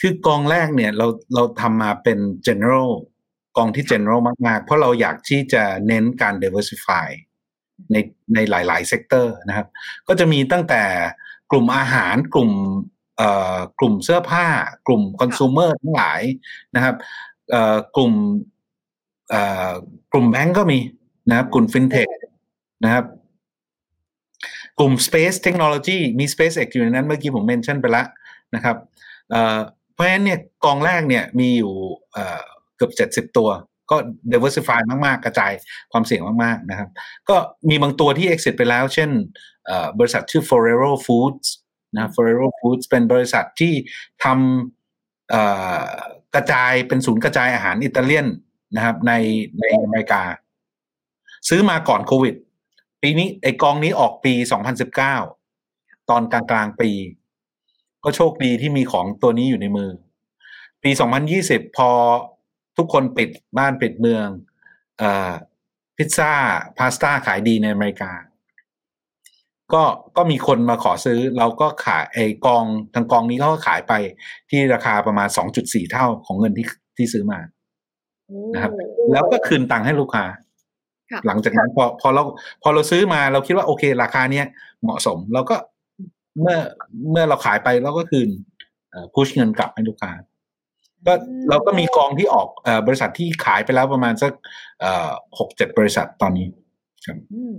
[0.00, 2.90] คือกองแรกเนี่ยเราเราทำมาเป็น general
[3.56, 7.08] กองที่ general มากๆ เพราะเราอยากที่จะเน้นการ diversify
[7.92, 7.96] ใน
[8.34, 9.66] ในหลายๆ sector นะครับ
[10.08, 10.82] ก็จะมีตั้งแต่
[11.50, 12.95] กลุ่มอาหารกลุ่มเอ่อ
[13.78, 14.46] กลุ่มเสื้อผ้า
[14.86, 16.20] กลุ่มคอน sumer ทั้งหลาย
[16.74, 16.94] นะครับ
[17.96, 18.12] กลุ่ม
[20.12, 20.78] กลุ่มแบงก์ก็มี
[21.28, 22.10] นะครับกลุ่ม fintech
[22.84, 23.04] นะครับ
[24.78, 28.06] กลุ่ม space technology มี SpaceX อยู่ในนั้นเมื่อกี้ผมเมนชั่นไปล้ว
[28.54, 28.76] นะครับ
[29.92, 31.74] เพราะฉะนั้นเนี่ยกองแรกเนี่ยมีอยู่
[32.76, 33.48] เกือบเจ็ดสิบ70ตัว
[33.90, 33.96] ก็
[34.32, 35.52] diversify มาก ๆ กระจาย
[35.92, 36.88] ความเสี่ยงมาก ๆ นะครับ
[37.28, 37.36] ก็
[37.68, 39.10] มีบางตัวที่ exit ไปแล้ว เช่น
[39.98, 41.48] บริษัทชื่อ Ferrero Foods
[41.96, 43.72] นะ Ferrero Foods เป็นบริษัทที่
[44.24, 48.26] ทำกระจายเป็นศูนย์กระจายอาหารอิตาเลียน
[48.76, 49.12] นะครับใน
[49.60, 50.22] ในอเมริกา
[51.48, 52.34] ซื้อมาก่อนโควิด
[53.02, 54.34] ปีนี้ไอกองนี้ออกปี
[55.22, 56.90] 2019 ตอนกลางกลางปี
[58.04, 59.90] ก็โชคดีที่มีของตัวนี้อยู่ในมือ
[60.82, 60.90] ปี
[61.34, 61.90] 2020 พอ
[62.76, 64.26] ทุกคนปิดบ้านปิดเมือง
[65.00, 65.02] อ
[65.96, 66.32] พิซซ่า
[66.78, 68.12] พาสต้าขายดีในอเมริกา
[69.74, 69.82] ก็
[70.16, 73.92] ก็มีคนมาขอซื้อ เราก็ขายไอกองทางกองนี้เขาก็ขายไป
[74.50, 75.28] ที่ราคาประมาณ
[75.60, 77.38] 2.4 เท่าของเงินที่ที่ซื้อมา
[78.54, 78.72] นะครับ
[79.12, 80.24] แล้วก็คืนตังค์ให้ลูกค้า
[81.10, 82.22] ค่ะหลังจากนั้นพอพอเรา
[82.62, 84.46] พอเราซื้อมาเราคิดว่าโอเค ราคาเนี้ย
[84.82, 85.56] เหมาะสมเราก็
[86.40, 86.58] เมื่อ
[87.10, 88.28] เมื่อเราขายไปเราก็คืน
[89.14, 90.12] พุชเงินกลับให้ลูกค้า
[91.06, 91.12] ก็
[91.50, 94.32] เราก็มีกองที่ออกเออบริษัทที่ขายไปแล้วประมาณสัก
[95.38, 96.46] หกเจ็ดบริษัทตอนนี้
[97.04, 97.52] ครับอืม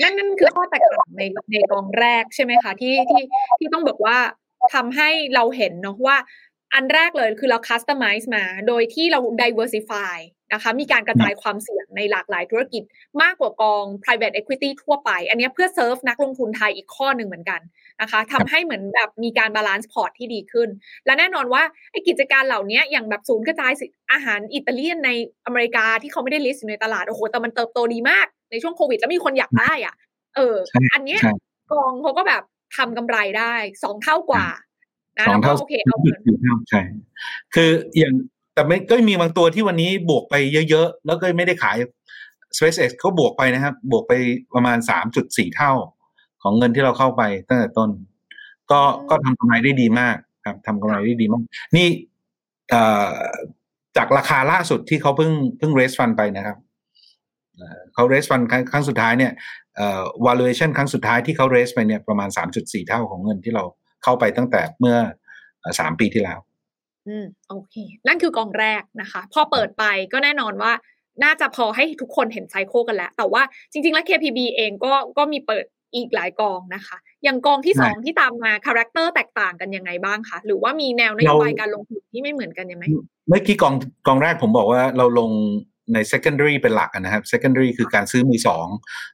[0.00, 3.22] นั่นนั่นคือข้อแตกต่างในในกองแรกใช่ไหมคะที่ที่
[3.58, 4.18] ที่ต้องบอกว่า
[4.74, 6.16] ทำให้เราเห็นเนาะว่า
[6.74, 10.16] อันแรกเลยคือเรา customize มา โดยที่เรา diversify
[10.52, 12.82] นะคะมีการกระจายความเสี่ยงในหลากหลายธุรกิจ
[13.22, 17.60] มากกว่ากอง private equity ทั่วไป อันเนี้ยเพื่อเซิร์ฟนักลงทุนไทยอีกข้อหนึ่งเหมือนกัน
[18.04, 20.68] นะคะทำให้เหมือนแบบมีการ balance พอร์ตที่ดีขึ้น
[21.06, 21.62] และแน่นอนว่า
[21.92, 25.10] ไอ้กิจการเหล่านี้อย่างแบบศูนย์กระจายสิอาหารอิตาเลียนใน
[25.46, 29.94] อเมริกาที่เขาไม่ได้ list อยู่ในตลาดโอ้โหแต่มันเติบโตดีมากในช่วงโควิดแล้วมีคนอยากได้อะ
[30.36, 31.32] เออใช่อันเนี้ยใช่
[31.72, 32.42] กองเขาก็แบบ
[32.76, 34.46] ทำกำไรได้สองเท่ากว่า
[35.18, 36.80] นะสองแล้วก็เท่าโอเคเอาเงินสี่เท่าใช่
[37.54, 38.14] คืออย่าง
[38.54, 40.34] แต่ไม่ก็มีบางตัวที่วันนี้บวกไป
[40.70, 41.76] เยอะๆ แล้วก็ไม่ได้ขาย
[42.56, 44.12] SpaceX เขาบวกไปนะครับ บวกไป
[44.54, 45.72] ประมาณสามจุดสี่เท่า
[46.44, 47.90] ของเงินที่เราเข้าไปตั้งแต่ต้น
[48.70, 48.80] ก็
[49.10, 51.42] ก็ทำกำไรได้ดีมากครับทำกำไรได้ดีมาก
[51.76, 51.86] นี่
[52.70, 53.12] เอ่อ
[53.96, 56.56] จากราคาล่าสุดที่เขาเพิ่งเพิ่ง raise fund ไปนะครับ
[57.56, 59.32] เอ่อเขา raise fund ครั้งครั้งสุดท้ายเนี่ย
[59.76, 62.28] เอ่อ valuation ครั้งสุดท้ายที่เขา raise ไปเนี่ยประมาณ
[62.58, 63.64] 3.4 เท่าของเงินที่เรา
[64.04, 64.96] เข้าไปตั้งแต่เมื่อ
[65.60, 66.38] เอ่อสามปีที่แล้ว
[67.08, 67.74] อืมโอเค
[68.06, 70.72] นั่นคือกองแรกนะคะ พอเปิดไปก็แน่นอนว่า
[71.24, 82.84] น่าจะพอให้ทุกคนเห็นไซโคกันแล้ว แต่ว่าจริง ๆ แล้ว KPB เองก็ก็มีเปิด อีกหลายกองนะคะ อย่างกองที่ใช่สองที่ตามมา character แตกต่างกันยังไงบ้างคะหรือว่ามีแนวนโยบายการลงทุนที่ไม่เหมือนกันยังไง
[83.28, 83.74] เมื่อกี้กอง
[84.06, 85.30] กองแรกผมบอกว่าเราลง
[85.92, 88.66] ใน secondary เป็นหลักอะนะครับ secondary คือการซื้อมือสอง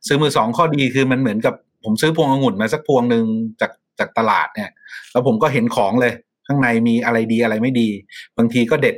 [0.06, 3.24] ซื้อมือสองข้อดีคือมันเหมือนกับผมซื้อพวงองุ่นมาสักพวงหนึ่ง
[3.60, 4.70] จากจากตลาดเนี่ย
[5.12, 6.12] แล้วผมก็เห็นของเลย
[6.46, 7.88] ข้างในมีอะไรดีอะไรไม่ดี
[8.38, 8.96] บางทีก็เด็ด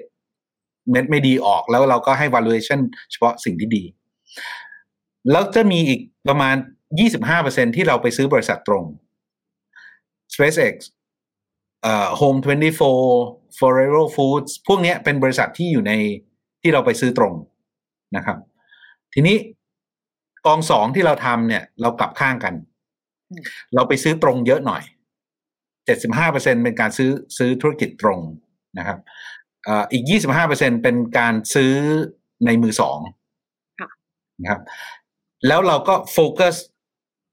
[0.91, 3.83] เม็ดไม่ดีออกแล้วเราก็ให้ valuation เฉพาะสิ่งที่ดี
[5.31, 6.55] แล้วจะมีอีกประมาณ
[7.01, 8.85] 25%ที่เราไปซื้อบริษัทตรง
[10.35, 10.75] SpaceX
[11.83, 12.39] เอ่อ Home
[12.99, 15.93] 24 Ferrero Foods พวกเนี้ยเป็นบริษัทที่อยู่ใน
[16.63, 17.35] ที่เราไปซื้อตรง
[18.17, 18.39] นะครับ
[19.15, 19.37] ทีนี้
[20.47, 22.55] กองสองที่เราทำเนี่ย เรากลับข้างกัน
[23.31, 23.43] อืม
[23.75, 24.83] เราไปซื้อตรงเยอะหน่อย
[25.89, 28.21] 75%เป็นการซื้อซื้อธุรกิจตรง
[28.79, 28.99] นะครับ
[29.65, 30.05] เอ่ออีก
[30.45, 31.75] 25%เป็นการซื้อ
[32.47, 32.99] ในมือสอง
[33.81, 33.91] ค่ะ
[34.43, 34.63] นะครับ
[35.47, 36.55] แล้วเราก็โฟกัส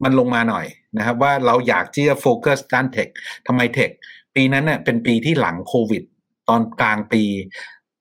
[0.04, 0.66] มันลงมาหน่อย
[0.98, 3.08] นะครับ ว่าเราอยากที่จะโฟกัสด้านเทค
[3.48, 3.90] ทำไมเทค
[4.36, 6.04] ปีนั้นเน่ยเป็นปีที่หลังโควิด
[6.50, 7.24] ตอนกลางปี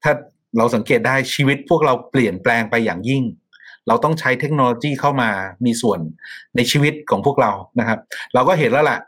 [0.02, 0.12] ถ้า
[0.58, 3.24] เราสังเกตได้ชีวิตพวกเราเปลี่ยนแปลงไปอย่างยิ่ง
[3.88, 5.30] เราต้องใช้เทคโนโลยีเข้ามา
[5.64, 6.00] มีส่วน
[6.56, 7.98] ในชีวิตของพวกเรานะครับ
[8.34, 9.00] เราก็เห็นแล้วแหละ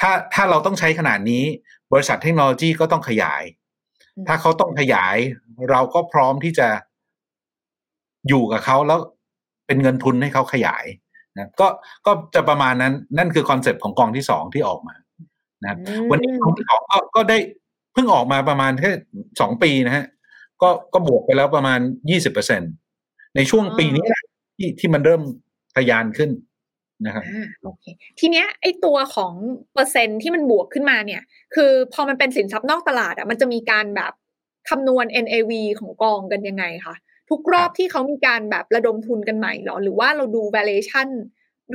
[0.00, 1.44] ถ้าถ้าเราต้องใช้ขนาดนี้
[1.92, 3.42] บริษัทเทคโนโลยีก็ต้องขยาย
[4.26, 5.16] ถ้าเขาต้องขยาย
[5.70, 6.68] เราก็พร้อมที่จะ
[8.28, 8.98] อยู่กับเขาแล้ว
[9.66, 10.84] เป็นเงินทุนให้เขาขยาย
[11.36, 11.68] นะก็
[12.06, 14.94] ก็จะประมาณนั้นนั่นคือ concept ของกองที่สองที่ออกมา
[15.62, 15.78] นะครับ
[16.10, 17.38] วันนี้กองที่สองก็ก็ได้
[17.92, 18.90] เพิ่งออกมาประมาณแค่
[19.40, 20.04] สองปีนะฮะ
[20.62, 21.78] ก็ก็บวกไปแล้วประมาณ
[22.10, 22.62] ยี่สิบเปอร์เซ็น
[23.36, 24.04] ในช่วงปีนี้
[24.56, 25.22] ที่ที่มันเริ่ม
[25.76, 26.30] ทะยานขึ้น
[27.06, 27.24] นะครับ
[27.62, 27.84] โอเค
[28.18, 29.32] ทีเนี้ยไอตัวของ
[29.72, 31.22] เปอร์เซ็นที่มันบวกขึ้นมาเนี่ย
[31.54, 34.12] คือพอมันเป็นสินทรัพย์นอกตลาดอะมันจะมีการแบบ
[34.68, 36.94] คำนวณ NAV ของกองกันยังไงคะ
[37.30, 41.08] ทุกรอบที่เขามีการแบบระดมทุนกันใหม่หรอ หรือว่าเราดู valuation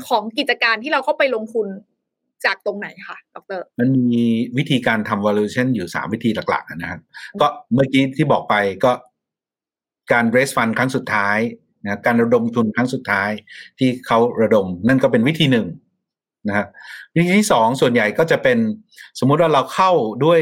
[0.07, 1.67] ของกิจการที่เราเข้าไปลงทุน
[2.45, 4.23] จากตรงไหนคะดรมันมี
[4.57, 6.99] วิธีการทำ valuation อยู่สามวิธีหลักๆนะครับ
[7.41, 8.91] ก็เมื่อกี้ที่บอกไปก็
[10.11, 11.37] การ raise fund ครั้งสุดท้าย
[11.83, 13.29] นะการระดมทุนครั้งสุดท้าย
[13.79, 15.67] ที่เขาระดม นั่นก็เป็นวิธีหนึ่ง
[16.47, 16.67] นะครับ
[17.15, 18.57] วิธีที่สองส่วนใหญ่ก็จะเป็น
[19.19, 19.91] สมมุติว่าเราเข้า
[20.25, 20.41] ด้วย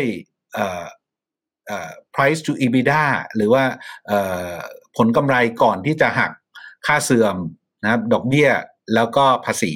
[2.16, 3.04] price to EBITDA
[3.36, 3.64] หรือว่า
[4.98, 6.32] ผลกำไรก่อนที่จะหัก
[6.88, 7.38] ค่าเสื่อม
[7.84, 8.50] นะครับดอกเบี้ย
[8.96, 9.74] แล้วก็ภาษี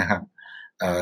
[0.00, 0.22] นะครับ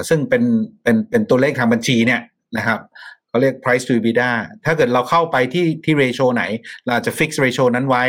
[0.09, 0.43] ซึ่งเป็น
[0.83, 2.21] เป็นเป็นตัวเลขทางบัญชีเนี่ย
[2.57, 2.81] นะครับ
[3.29, 4.31] เขาเรียก price to EBITDA
[4.65, 6.43] ถ้าเกิดเราเข้าไปที่ที่ ratio ไหน
[6.85, 8.05] เราจะ fix ratio นั้นไว้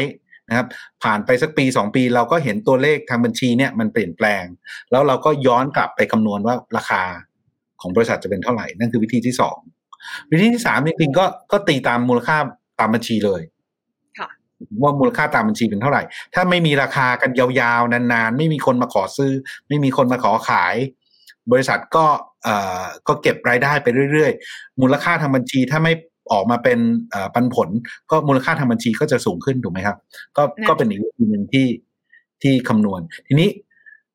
[0.49, 0.67] นะครับ
[1.03, 4.45] ผ่านไปสักปีสองปีเราก็เห็นตัวเลขทางบัญชีเนี่ยมันเปลี่ยนแปลง
[4.91, 7.03] แล้วเราก็ย้อนกลับไปคำนวณว่าราคา
[7.81, 9.58] ของบริษัทจะเป็นเท่าไหร่ นั่นคือวิธีที่สอง
[10.31, 12.37] วิธีที่สามจริงๆก็ก็ตีตามมูลค่า
[12.79, 13.41] ตามบัญชีเลย
[14.81, 16.01] ว่ามูลค่าตามบัญชีเป็นเท่าไหร่
[16.33, 19.31] ถ้าไม่มีราคากันยาวๆ นานๆ ไม่มีคนมาขอซื้อ
[19.67, 20.75] ไม่มีคนมาขอขาย
[21.51, 22.05] บริษัทก็
[22.43, 25.93] เอ่อก็เก็บรายได้ไปเรื่อยๆ มูลค่าทางบัญชีถ้าไม่
[26.31, 26.79] ออกมาเป็น
[27.33, 27.69] ปันผล
[28.11, 29.97] ก็มูลค่าทางบัญชีก็จะสูงขึ้นถูกไหมครับ
[30.37, 31.67] ก็ก็เป็นอีกวิธีหนึ่งที่
[32.41, 33.49] ที่คำนวณ ทีนี้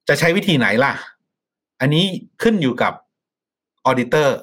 [0.09, 0.92] จะใช้วิธีไหนล่ะ
[1.81, 2.05] อันนี้
[2.42, 2.92] ขึ้นอยู่กับ
[3.85, 4.37] ออเดเตอร์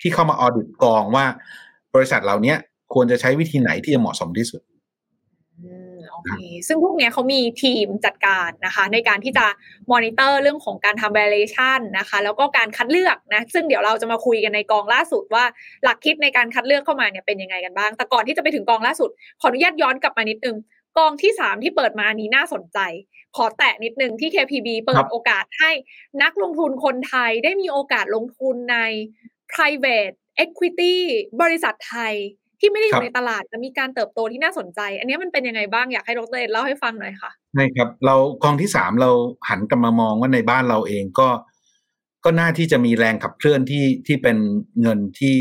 [0.00, 1.24] ที่เข้ามาออดิตกองว่า
[1.94, 2.54] บริษัทเหล่านี้
[2.94, 4.60] ควรจะใช้วิธีไหนที่จะเหมาะสมที่สุด
[6.12, 6.32] โอเค
[6.68, 9.46] ซึ่งพวกนี้เขามีทีมจัดการนะคะ ในการที่จะ
[9.92, 15.44] มอนิเตอร์เรื่องของการทำ valuation นะคะ แล้วก็การคัดเลือกนะซึ่งเดี๋ยวเราจะมาคุยกันในกองล่าสุดว่า
[15.84, 19.10] หลักคิดในการคัดเลือกเข้ามาเนี่ยเป็นยังไงกันบ้าง แต่ก่อนที่จะไปถึงกองล่าสุด
[19.40, 20.56] ขออนุญาตย้อนกลับมานิดนึง
[20.98, 22.78] กองที่สามที่เปิดมานี้น่าสนใจ
[23.36, 25.70] ขอแตะนิดนึงที่ KPB เปิดโอกาสให้
[26.22, 28.78] นักลงทุนคนไทยได้มีโอกาสลงทุนใน
[29.54, 30.96] private equity
[31.42, 32.14] บริษัทไทย
[32.60, 39.10] ที่ไม่ได้อยู่ในตลาดจะมีการเติบโตที่น่าสนใจ อันนี้มันเป็นยังไงบ้างอยากให้ดรเอ็ดเล่าให้ฟังหน่อยค่ะใช่ครับ เรากองที่สามเรา
[39.48, 41.28] หันกลับมามองว่าในบ้านเราเองก็
[42.24, 44.36] ก็น่าที่จะมีแรงขับเคลื่อนที่ที่เป็น
[44.82, 45.36] เงินที่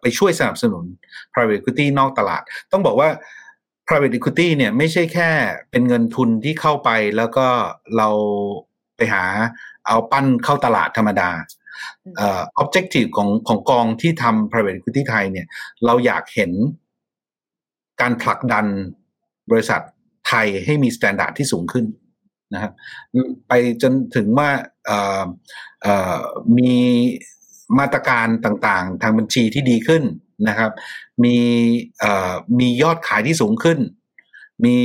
[0.00, 0.84] ไปช่วยสนับสนุน
[1.32, 3.08] private equity นอกตลาด ต้องบอกว่า
[3.86, 5.28] private equity เนี่ยไม่ใช่แค่
[5.70, 7.46] เป็นเงินทุนที่เข้าไปแล้วก็
[7.96, 8.08] เรา
[8.96, 9.22] ไปหา
[9.86, 11.30] เอาปั้นเข้าตลาดธรรมดา
[12.16, 15.46] เอ่อ objective ของของกองที่ทำ private equity ไทยเนี่ย
[15.84, 16.52] เราอยากเห็น
[18.00, 18.66] การผลักดัน
[19.50, 19.80] บริษัท
[20.28, 21.86] ไทยให้มีมาตรฐานที่สูงขึ้น
[22.54, 22.72] นะครับ
[23.48, 24.50] ไปจนถึงว่า
[26.58, 26.74] มี
[27.78, 30.02] มาตรการต่างๆ ทางบัญชีที่ดีขึ้น
[30.48, 30.72] นะครับ
[31.24, 31.36] มี
[32.58, 33.78] มียอดขายที่สูงขึ้น
[34.64, 34.76] มี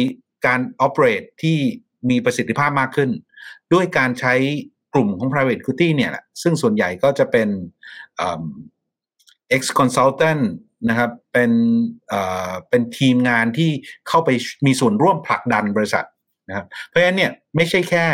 [0.46, 1.58] การ operate ที่
[2.10, 3.10] มีประสิทธิภาพมากขึ้น
[3.74, 4.34] ด้วยการใช้
[4.94, 7.50] กลุ่มของ private equity เนี่ยแหละซึ่งส่วนใหญ่ก็จะเป็น
[9.56, 10.44] ex consultant
[10.90, 11.52] นะครับเป็น
[12.70, 13.72] เป็นทีมงานที่
[14.08, 14.30] เข้าไป
[14.66, 16.06] มีส่วนร่วมผลักดันบริษัท
[16.50, 18.06] นะครับเพราะฉะนั้นเนี่ยไม่ใช่แค่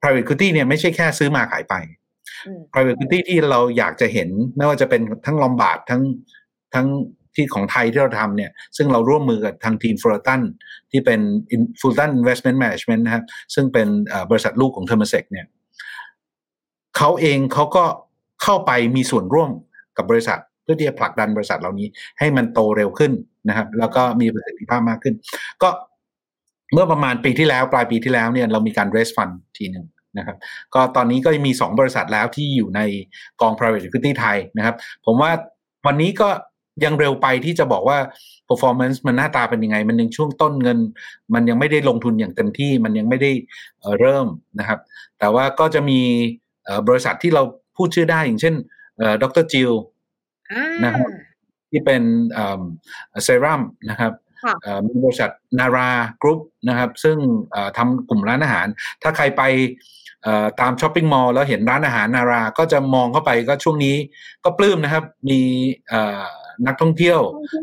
[0.00, 1.74] private equity เนี่ยไม่ใช่แค่ซื้อมาขายไป
[2.72, 6.02] private equity ที่เราอยากจะเห็นไม่ว่าจะเป็นทั้งลอมบาร์ดทั้ง
[6.74, 6.86] ทั้ง
[7.40, 10.40] ที่ของไทยที่เราทำเนี่ยซึ่งเราร่วมมือกับทางทีม Fullerton
[10.90, 11.20] ที่เป็น
[11.80, 13.24] Fullerton Investment Management นะครับ
[13.54, 13.88] ซึ่งเป็น
[14.30, 15.46] บริษัทลูกของเทอร์มเซกเนี่ย
[16.96, 17.84] เขาเองเขาก็
[18.42, 19.50] เข้าไปมีส่วนร่วม
[19.96, 23.12] กับบริษัท เพื่อที่จะผลักดันบริษัทเหล่านี้ ให้มันโตเร็วขึ้น
[23.48, 25.14] นะครับ แล้วก็มีประสิทธิภาพมากขึ้น
[25.62, 25.68] ก็
[26.72, 29.86] เมื่อประมาณปีที่แล้วปลายปีที่แล้วเนี่ยเรามีการ raise fund ทีหนึ่ง
[30.18, 30.36] นะครับ
[30.74, 32.80] ก็ตอนนี้ก็มีสองบริษัทแล้วที่อยู่ใน
[33.40, 34.76] กอง private equity ไทยนะครับ
[35.06, 35.30] ผมว่า
[35.86, 36.28] วันนี้ก็
[36.84, 37.98] ยังเร็วไปที่จะบอกว่า
[38.48, 40.78] performance มันหน้าตาเป็นยังไง มันยังช่วงต้นเงิน
[41.34, 43.30] มันยังไม่ได้ลงทุนอย่างเต็มที่ มันยังไม่ได้
[44.00, 44.26] เริ่ม
[44.58, 44.78] นะครับ
[45.18, 46.00] แต่ว่าก็จะมี
[46.88, 47.42] บริษัทที่เรา
[47.76, 48.54] พูดชื่อได้อย่างเช่น
[49.22, 49.72] ดรจิล
[50.84, 51.10] นะครับ
[51.70, 52.02] ที่เป็น
[53.24, 54.12] เซรั่มนะครับ
[54.86, 55.90] มีบริษัทนารา
[56.22, 57.16] กรุ๊ปนะครับ ซึ่ง
[57.76, 58.66] ทำกลุ่มร้านอาหาร
[59.02, 59.42] ถ้าใครไป
[60.60, 63.96] ตาม shopping mall แล้วเห็นร้านอาหารนารา ก็จะมองเข้าไปก็ช่วงนี้
[64.44, 65.40] ก็ปลื้มนะครับ มี
[66.66, 67.20] นักท่องเที่ยว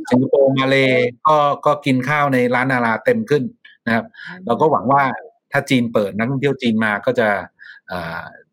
[0.09, 0.91] สิงคโปร์มาเลย
[1.27, 3.43] ก็ก็กินข้าวในร้านนาราเต็มขึ้น
[3.85, 4.05] นะครับ
[4.45, 5.03] เราก็หวังว่า
[5.51, 7.29] ถ้าจีนเปิดนักท่องเที่ยวจีนมาก็จะ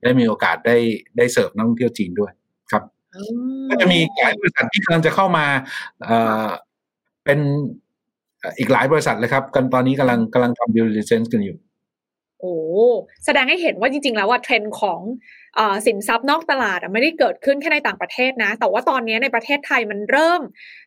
[0.02, 0.76] ได้มีโอกาสได้
[1.16, 2.32] ได้เสิร์ฟนักท่องเที่ยวจีนด้วย
[2.72, 2.82] ครับ
[3.70, 5.46] ก็จะมีหลายบริษัทที่กำลังจะเข้ามา
[7.24, 7.38] เป็น
[8.58, 11.56] อีกหลายบริษัทเลยครับ กันตอนนี้กำลังกำลังทำ due diligence กันอยู่
[12.40, 12.54] โอ้
[13.24, 15.00] แสดงให้เห็นว่าจริง ๆ แล้วว่าเทรนด์ของ
[15.86, 20.40] สินทรัพย์นอกตลาดไม่ได้เกิดขึ้นแค่ในต่างประเทศนะ แต่ว่าตอนนี้ในประเทศไทยมันเริ่ม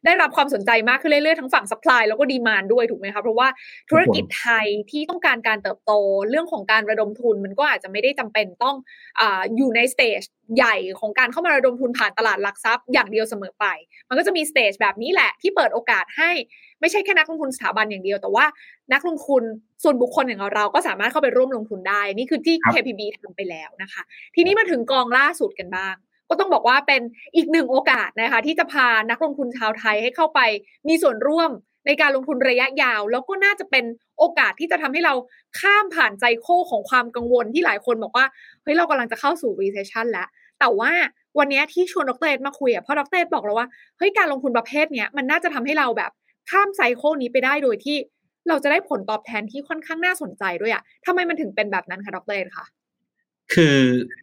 [0.06, 3.48] ได้รับความสนใจมากขึ้นเรื่อยๆทั้งฝั่ง supply แล้วก็ demand ด้วยถูกไหมคะเพราะว่า
[3.90, 5.92] ธุรกิจไทยที่ต้องการการเติบโต
[6.30, 8.76] เรื่องของการระดมทุนมันก็อาจจะไม่ได้จำเป็นต้อง
[9.20, 10.22] อยู่ใน stage
[10.56, 13.66] ใหญ่ของการเข้ามาระดมทุนผ่านตลาดหลักทรัพย์อย่างเดียวเสมอไป
[14.10, 16.32] มันก็จะมีสเตจแบบนี้แหละที่เปิดโอกาสให้
[16.82, 18.46] ไม่ใช่แค่นักลงทุนสถาบันอย่างเดียว แต่ว่า
[18.94, 19.44] นักลงทุน
[19.84, 24.02] ส่วนบุคคลอย่างเราก็สามารถเข้าไปร่วมลงทุนได้ นี่คือที่ KPB ทำไปแล้วนะคะ
[24.36, 25.96] ทีนี้มาถึงกองล่าสุดกันบ้าง
[26.30, 27.02] ก็ต้องบอกว่าเป็น
[27.36, 30.40] อีกหนึ่งโอกาสนะคะ ที่จะพานักลงทุนชาวไทยให้เข้าไป
[30.88, 31.52] มีส่วนร่วม
[31.86, 33.86] ในการลงทุนระยะยาว แล้วก็น่าจะเป็น
[34.18, 35.14] โอกาสที่จะทำให้เรา
[35.60, 38.26] ข้ามผ่านใจโค้ของความกังวลที่หลายคนบอกว่า
[38.64, 40.28] เฮ้ยเรากำลังจะเข้าสู่ recession แล้ว
[40.60, 40.92] แต่ว่า
[41.38, 43.68] วันนี้ที่ชวนดรเอ็ดมาคุยอะเพราะดรเอ็ดบอกเราว่า
[43.98, 46.12] เฮ้ยการลงทุนประเภทเนี้ยมันน่าจะทำให้เราแบบ
[46.50, 47.98] ข้ามไซโคลนี้ไปได้โดยที่
[48.48, 52.66] เราจะได้ผลตอบแทนที่ค่อนข้างน่าสนใจด้วยอะ่ะทำไมมันถึงเป็นแบบนั้นคะ ดรเอ็คะ
[53.54, 53.76] คือ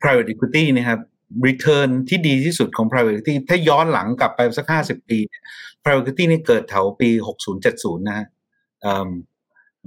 [0.03, 1.01] private equity นะครับ
[1.47, 5.19] return ที่ดีที่สุดของ private equity ถ้าย้อนหลังกลับไปสักห้าสิบปี
[5.83, 8.27] private equity นี่เกิดแถวปีหกศูนย์เจ็ดศูนย์นะฮะ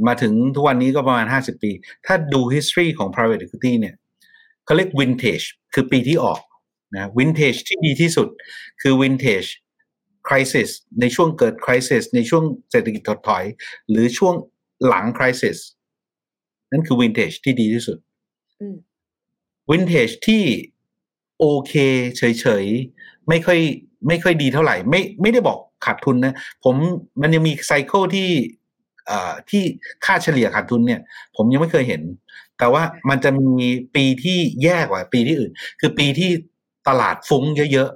[0.08, 1.72] มาถึงทุกวันนี้ก็ประมาณห้าสิบปี
[2.06, 3.96] ถ้าดู history ของ private equity เนี่ย
[4.66, 6.42] เขาเรียก vintage คือปีที่ออก
[6.94, 8.28] นะ vintage ที่ดีที่สุด
[8.82, 9.50] คือ vintage
[10.28, 10.70] crisis
[11.02, 13.44] ในช่วงเกิด crisis ในช่วงเศรษฐกิจถดถอย
[13.90, 14.34] หรือช่วง
[14.88, 15.58] หลัง crisis
[16.72, 17.98] นั่นคือ vintage ที่ดีที่สุด
[19.70, 20.44] vintage ที่
[21.40, 21.74] โอเค
[22.18, 23.60] เฉยๆ ไม่ค่อย
[24.08, 26.76] ไม่ค่อยดีเท่าไหร่ ไม่ไม่ได้บอกขาดทุนนะ ผม
[27.22, 28.30] มันยังมีไซเคิลที่
[29.50, 29.64] ที่
[30.06, 31.02] ค่าเฉลี่ยขาดทุนเนี่ย
[31.36, 32.02] ผมยังไม่เคยเห็น
[32.58, 36.30] แต่ว่ามันจะมีปีที่แย่กว่า ปีที่อื่น คือปีที่
[36.88, 37.90] ตลาดฟุ้งเยอะ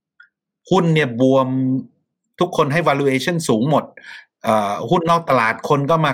[0.00, 1.48] ๆ หุ้นเนี่ยบวม
[2.40, 3.84] ทุกคนให้ valuation สูงหมด
[4.90, 6.12] หุ้นนอกตลาดคนก็มา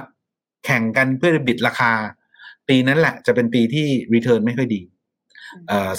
[0.64, 1.92] แข่งกันเพื่อบิดราคา
[2.68, 4.80] ปีนั้นแหละจะเป็นปีที่ return ไม่ค่อยดี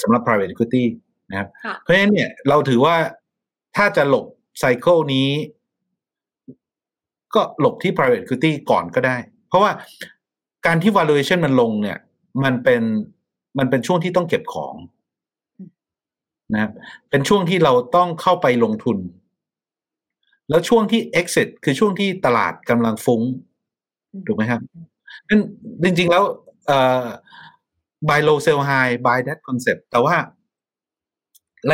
[0.02, 0.84] สำหรับ private equity
[1.30, 1.48] นะครับ
[1.82, 2.96] เพราะฉะนั้นเนี่ยเราถือว่า
[3.76, 4.26] ถ้าจะหลบ
[4.60, 5.30] ไซเคิลนี้
[7.36, 9.72] ก็หลบที่ private equity ก่อนก็ได้ เพราะว่า
[10.66, 11.98] การที่ valuation มันลงเนี่ย
[12.44, 12.82] มันเป็น
[13.58, 14.76] มันเป็นช่วงที่ต้องเก็บของ
[16.54, 16.72] นะครับ
[17.10, 18.98] เป็นช่วงที่เราต้องเข้าไปลงทุน
[20.50, 23.22] แล้วช่วงที่ exit คือช่วงที่ตลาดกำลังฟุง้ง
[24.28, 24.62] ถูกไหมครับ
[25.28, 25.40] นั่น
[25.84, 26.24] จริง ๆ แล้ว
[28.08, 30.16] buy low sell high buy that concept แต่ว่า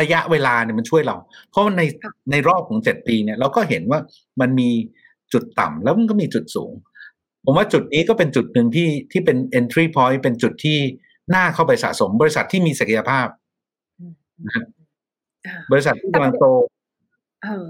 [0.00, 1.16] ระยะเวลาเนี่ยมันช่วยเรา
[1.50, 1.82] เพราะใน
[2.30, 4.00] ในรอบของเจ็ดปีเนี่ยเราก็เห็นว่า
[4.40, 4.70] มันมี
[5.32, 6.72] จุดต่ำแล้วมันก็มีจุดสูง
[7.44, 10.78] ผมว่าจุดนี้ก็เป็นจุดหนึ่งที่ที่เป็น entry point เป็นจุดที่
[11.34, 13.26] น่าเข้าไปสะสม บริษัทที่มีศักยภาพ
[15.72, 16.44] บริษัทที่กำลังโต
[17.42, 17.66] เออ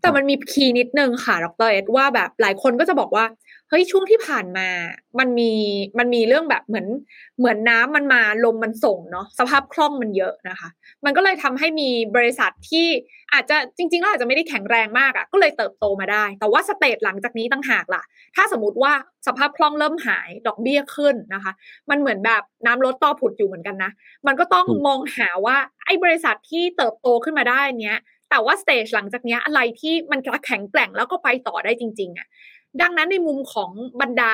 [0.00, 3.24] แต่มันมีคีย์นิดนึงค่ะดรเอ็ดว่าแบบหลายคนก็จะบอกว่า
[3.68, 4.68] เฮ้ยช่วงที่ผ่านมา
[5.18, 5.52] มันมี
[5.98, 6.86] มันมีเรื่องแบบเหมือน
[7.38, 10.68] เหมือนน้ำมันมาลมมันส่งเนาะสภาพคล่องมันเยอะนะคะ
[11.04, 12.86] มันก็เลยทำให้มีบริษัทที่
[13.32, 18.02] อาจจะจริงๆแล้วอาจจะไม่ได้แข็งแรงมากอะ่ะก็เลยเติบโตมาได้ แต่ว่า stage หลังจากนี้ต่างหากล่ะ
[18.36, 18.92] ถ้าสมมติว่า
[19.26, 21.52] สภาพคล่องเริ่มหายดอกเบี้ยขึ้นนะคะ
[21.90, 23.90] มันเหมือนแบบน้ำลดต่อผุดอยู่เหมือนกันนะ
[24.26, 27.98] มันก็ต้องมองหาว่าไอ้บริษัทที่เติบโตขึ้นมาได้เนี้ย
[28.30, 32.26] แต่ว่า stage หลังจากนี้อะไรที่มันแข็งแกร่งแล้วก็ไปต่อได้จริงๆอะ่ะ
[32.80, 34.32] ดังนั้นในมุมของบรรดา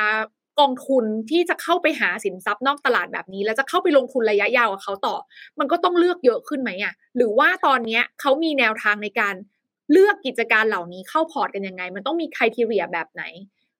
[0.60, 5.16] กองทุนที่จะเข้าไปหาสินทรัพย์นอกตลาดแบบนี้ แล้วจะเข้าไปลงทุนระยะยาวกับเขาต่อ
[5.58, 9.34] มันก็ต้องเลือกเยอะขึ้นไหมอะหรือว่าตอนนี้เขามีแนวทางในการ
[9.92, 13.22] เลือกกิจการเหล่านี้เข้าพอร์ตกันยังไง มันต้องมีคุณทีเรียแบบไหน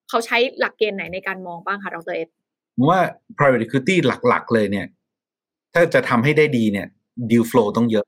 [0.09, 2.29] เขาใช้หลักเกณฑ์ไหนในการมองบ้างคะดรเอส
[2.87, 2.99] ว่า
[3.37, 4.87] private equity หลัก ๆ เลยเนี่ย
[5.73, 6.87] ถ้าจะทำให้ได้ดีเนี่ย
[7.29, 8.05] deal flow ต้องเยอะ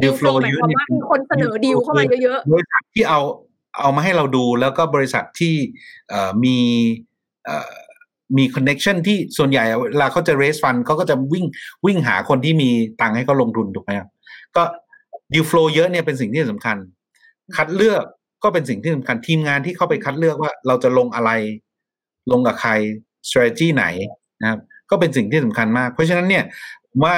[0.00, 0.78] deal flow เยอะนี่
[1.10, 3.20] คนเสนอดีลเข้ามาเยอะๆบริษัทที่เอา
[3.80, 5.54] เอามาให้เราดูแล้วก็บริษัทที่
[6.44, 6.56] มี
[8.36, 11.46] มี connection ที่ส่วนใหญ่เวลาเขาจะ raise fund เขาก็จะวิ่ง
[11.86, 12.70] วิ่งหาคนที่มี
[13.00, 14.08] ตังค์ให้เขาลงทุนถูกไหมครับ
[14.56, 14.62] ก็
[15.32, 16.76] deal flow เยอะเนี่ยเป็นสิ่งที่สำคัญ
[17.56, 18.04] คัดเลือก
[18.44, 21.30] ก็เป็นสิ่งที่สำคัญทีมงานที่เข้าไปคัดเลือกว่าเราจะลงอะไร
[22.32, 22.70] ลงกับใคร
[23.28, 23.84] strategy ไหน
[24.42, 26.44] นะครับ ก็เป็นสิ่งที่สำคัญมาก เพราะฉะนั้นเนี่ย
[27.04, 27.16] ว่า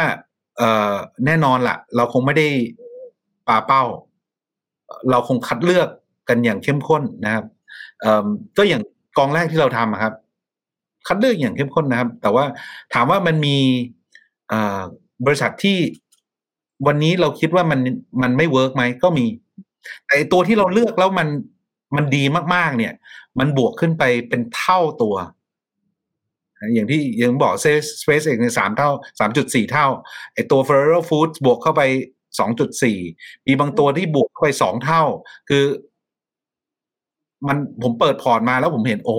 [1.27, 2.49] แน่นอนละ่ะ เราคงไม่ได้
[3.49, 3.83] ปาเป้า
[5.11, 5.89] เราคงคัดเลือก
[6.29, 7.45] กันอย่างเข้มข้นนะครับ
[8.57, 8.83] ก็อย่าง
[9.19, 10.15] กองแรกที่เราทำครับ
[11.07, 12.45] คัดเลือกอย่างเข้มข้นนะครับ แต่ว่า
[12.95, 13.57] ถามว่ามันมี
[15.25, 15.79] บริษัทที่
[16.87, 17.81] วันนี้เราคิดว่ามัน
[18.23, 19.25] มันไม่เวิร์กไหมก็มี
[20.07, 21.29] แต่ตัวที่เราเลือกแล้วมัน
[21.97, 22.23] มันดี
[22.55, 22.93] มากๆ เนี่ย
[23.39, 25.15] มันบวกขึ้นไปเป็นเท่าตัว
[26.75, 28.91] อย่างที่ยังบอก SpaceX เองในสามเท่า
[29.21, 29.87] สามจุดสี่เท่า
[30.35, 31.83] ไอตัว f e r r e r Foods บวกเข้าไป
[32.39, 32.99] สองจุดสี่
[33.47, 35.03] มีบางตัวที่บวกเข้าไปสองเท่า
[35.49, 35.65] คือ
[37.47, 39.17] มันผมเปิดพอร์ตมาแล้วผมเห็นโอ้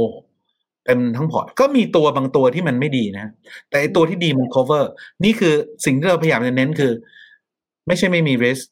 [0.85, 3.25] เต็มทั้งพอร์ตก็มีตัวบางตัวที่มันไม่ดีนะ
[3.69, 4.83] แต่ตัวที่ดีมัน cover
[5.23, 5.53] นี่คือ
[5.85, 6.91] สิ่งที่เราพยายามจะเน้นคือ
[7.87, 8.63] ไม่ใช่ไม่มี risk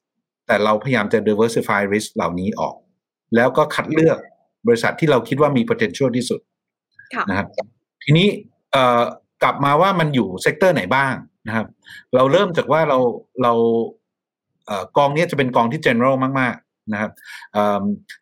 [0.48, 2.76] แต่เราพยายามจะ diversify risk เหล่านี้ออก
[3.36, 4.18] แล้วก็คัดเลือก
[4.68, 6.40] บริษัทที่เราคิดว่ามี potential ที่สุด
[7.30, 7.48] นะครับ
[8.04, 8.55] ทีนี้เอ่อ
[9.44, 11.14] กลับมาว่ามันอยู่ sector ไหนบ้าง
[11.48, 11.68] นะครับ
[12.16, 12.98] เราเริ่มจากว่าเรา
[13.44, 13.54] เรา
[14.66, 17.12] เอ่อกองนี้จะเป็นกองที่ general มาก ๆ นะครับ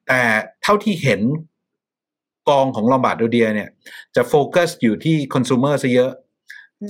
[0.08, 0.22] แต่
[0.63, 1.22] เท่าที่เห็น
[2.50, 3.70] กองของ Lombard Odier เนี่ย
[4.16, 6.12] จะโฟกัสอยู่ที่ consumer ซะเยอะ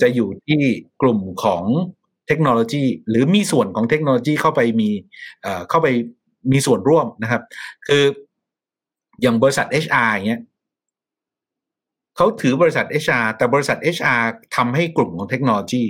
[0.02, 0.62] จะอยู่ที่
[1.02, 1.64] กลุ่มของ
[2.28, 4.90] เทคโนโลยี หรือมีส่วนของเทคโนโลยีเข้าไปมี
[5.70, 5.88] เข้าไป
[6.52, 7.42] มีส่วนร่วมนะครับ
[7.86, 8.04] คือ
[9.22, 10.40] อย่างบริษัท HR อย่างเงี้ย
[12.16, 14.22] เขาถือบริษัท HR แต่บริษัท HR
[14.56, 15.84] ทำให้กลุ่มของเทคโนโลยี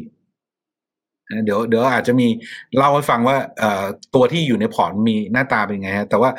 [1.45, 2.29] เดี๋ยวเดี๋ยวอาจจะมี
[2.77, 3.37] เล่าให้ฟังว่า
[4.15, 6.31] ตัวที่อยู่ในพอร์ตมีหน้าตาเป็นไงฮะแต่ว่า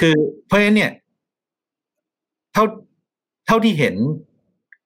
[0.00, 0.14] คือ
[0.46, 0.92] เพราะฉะนั้นเนี่ย
[2.52, 2.64] เท่า
[3.46, 3.96] เท่าที่เห็น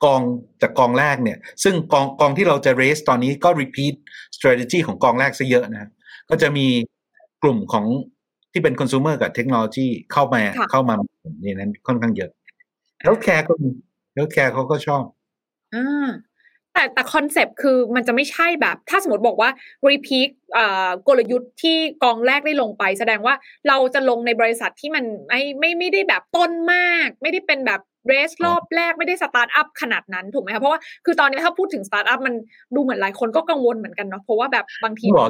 [0.05, 0.21] กอง
[0.63, 3.95] จากกองแรกเนี่ย ซึ่งกองกองที่เราจะ raise ตอนนี้ก็ repeat
[4.37, 5.91] strategy ของกองแรกซะเยอะนะ
[6.31, 6.67] ก็จะมี
[7.43, 7.85] กลุ่มของ
[8.53, 10.95] ที่เป็น consumer กับเทคโนโลยีเข้ามาเข้ามา
[11.43, 12.31] ในนั้นค่อนข้างเยอะ
[13.05, 13.71] healthcare ก็มี
[14.17, 15.03] healthcare เขาก็ชอบ
[15.75, 16.09] อ่า
[16.75, 19.51] แต่แต่ concept คือมันจะไม่ใช่แบบ ถ้าสมมติบอกว่า
[19.89, 20.29] repeat
[21.09, 23.35] กลยุทธ์ที่กองแรกได้ลงไป แสดงว่า
[23.69, 32.35] เราจะลงในบริษัทที่มันไม่ไม่ไม่ได้แบบต้นมาก ไม่ได้เป็นแบบ raise รอบแรกไม่ได้สตาร์ทอัพขนาดนั้นถูกไหมคะเพราะว่าคือตอนนี้ถ้าพูดถึงสตาร์ทอัพมัน
[32.75, 35.25] ดูเหมือนหลายคนก็กังวลเหมือนกันเนาะเพราะว่าแบบบางทีก็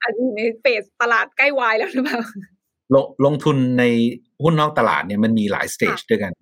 [0.00, 2.20] อาจจะอยู่ใน phase ตลาดใกล้วายแล้วหรือเปล่า
[2.94, 3.84] ลงลงทุนใน
[4.42, 6.32] หุ้นนอกตลาดเนี่ยมันมีหลาย stage ด้วยกัน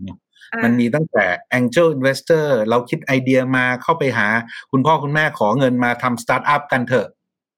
[0.64, 1.26] มันมีตั้งแต่
[1.58, 4.28] Angel Investor เราคิดไอเดียมาเข้าไปหา
[4.72, 7.08] คุณพ่อคุณแม่ขอเงินมาทำสตาร์ทอัพกันเถอะ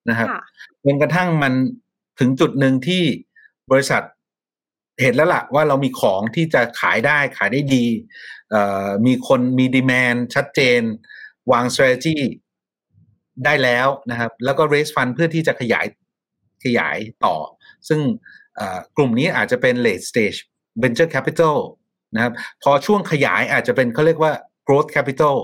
[0.09, 0.29] นะครับ
[0.85, 1.53] จนกระทั่งมัน
[2.21, 3.03] ถึงจุดหนึ่งที่
[3.71, 4.03] บริษัท
[5.03, 7.85] เห็นแล้วล่ะว่าเรามีของที่จะขายได้ขายได้ดี
[9.07, 10.81] มีคนมีดีแมนชัดเจน
[11.53, 12.19] วาง strategy
[13.45, 15.87] ได้แล้วนะครับ แล้วก็ raise fund เพื่อที่จะขยาย
[16.65, 17.37] ขยายต่อ
[17.89, 18.01] ซึ่ง
[18.97, 20.39] กลุ่มนี้อาจจะเป็น late stage
[20.83, 21.57] venture capital
[22.15, 24.33] นะครับพอช่วงขยายอาจจะเป็นเขาเรียกว่า
[24.67, 25.37] growth capital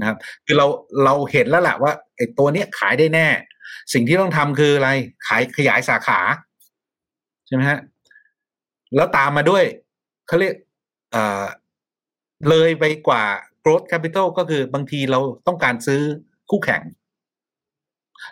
[0.00, 0.66] นะครับคือเรา
[1.04, 3.28] เราเห็นแล้วแหละว่าไอ้ตัวนี้ขายได้แน่
[3.92, 4.90] สิ่งที่ต้องทำคืออะไร
[5.26, 6.20] ขายขยายสาขา
[7.46, 7.80] ใช่ไหมฮะ
[8.96, 9.64] แล้วตามมาด้วย
[10.26, 10.54] เขาเรียก
[12.48, 13.24] เลยไปกว่า
[13.64, 16.02] growth capital ก็คือบางทีเราต้องการซื้อ
[16.50, 16.82] คู่แข่ง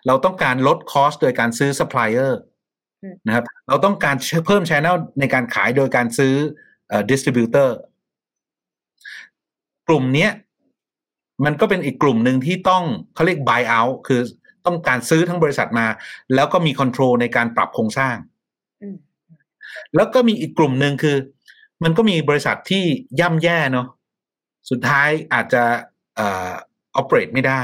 [0.07, 2.40] เราต้องการลด cost โดยการซื้อซัพพลายเออร์
[3.27, 6.35] นะครับ เราต้องการเพิ่มช n นลในการขายโดยการซื้อ
[7.11, 7.77] distributor
[9.88, 10.29] กลุ่มนี้
[11.44, 14.20] มันก็เป็นอีกกลุ่มหนึ่งที่ต้องเขาเรียก buy out คือ
[14.66, 15.87] ต้องการซื้อทั้งบริษัทมา
[16.35, 18.16] แล้วก็มีคอนโทรลในการปรับโครงสร้าง
[19.94, 21.16] แล้วก็มีอีกกลุ่มหนึ่งคือ
[21.85, 22.85] มันก็มีบริษัทที่
[23.20, 23.87] ย่ำแย่เนาะ
[24.70, 25.64] สุดท้ายอาจจะ
[26.16, 26.53] เอ่อ
[27.01, 27.62] operate ไม่ได้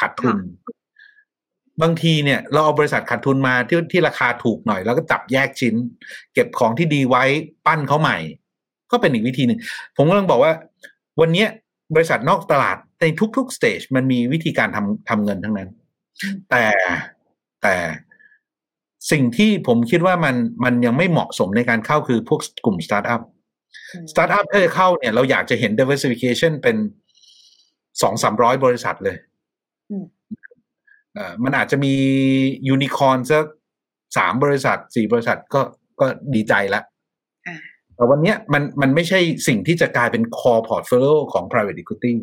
[0.00, 0.36] ขาดทุน
[1.82, 5.74] บางทีเนี่ย เราเอาบริษัทขาดทุนมาที่ที่ราคาถูกหน่อย แล้วก็จับแยกชิ้น
[6.34, 7.24] เก็บของที่ดีไว้
[7.66, 8.18] ปั้นเขาใหม่
[8.92, 9.58] ก็เป็นอีกวิธีหนึ่ง
[9.96, 10.52] ผมกำลังบอกว่า
[11.20, 11.46] วันนี้
[11.94, 13.04] บริษัทนอกตลาดใน
[13.36, 15.68] ทุกๆ stage มันมีวิธีการทำทำเงินทั้งนั้น
[16.50, 16.64] แต่
[17.62, 17.74] แต่
[19.10, 23.22] สิ่งที่ผมคิดว่ามันมันยังไม่เหมาะสมในการเข้าคือพวกกลุ่มสตาร์ทอัพ
[24.10, 26.76] สตาร์ทอัพถ้าจะเข้าเนี่ยเราอยากจะเห็น diversification เป็น
[28.02, 29.16] สองสามร้อยบริษัทเลย
[31.44, 31.94] มันอาจจะมี
[32.68, 33.44] ยูนิคอนสัก
[34.16, 35.60] สามบริษัทสี่บริษัทก็
[36.00, 36.84] ก็ดีใจแล้ว
[38.00, 42.14] แต่วันนี้มันมันไม่ใช่สิ่งที่จะกลายเป็น core portfolio ของ private equity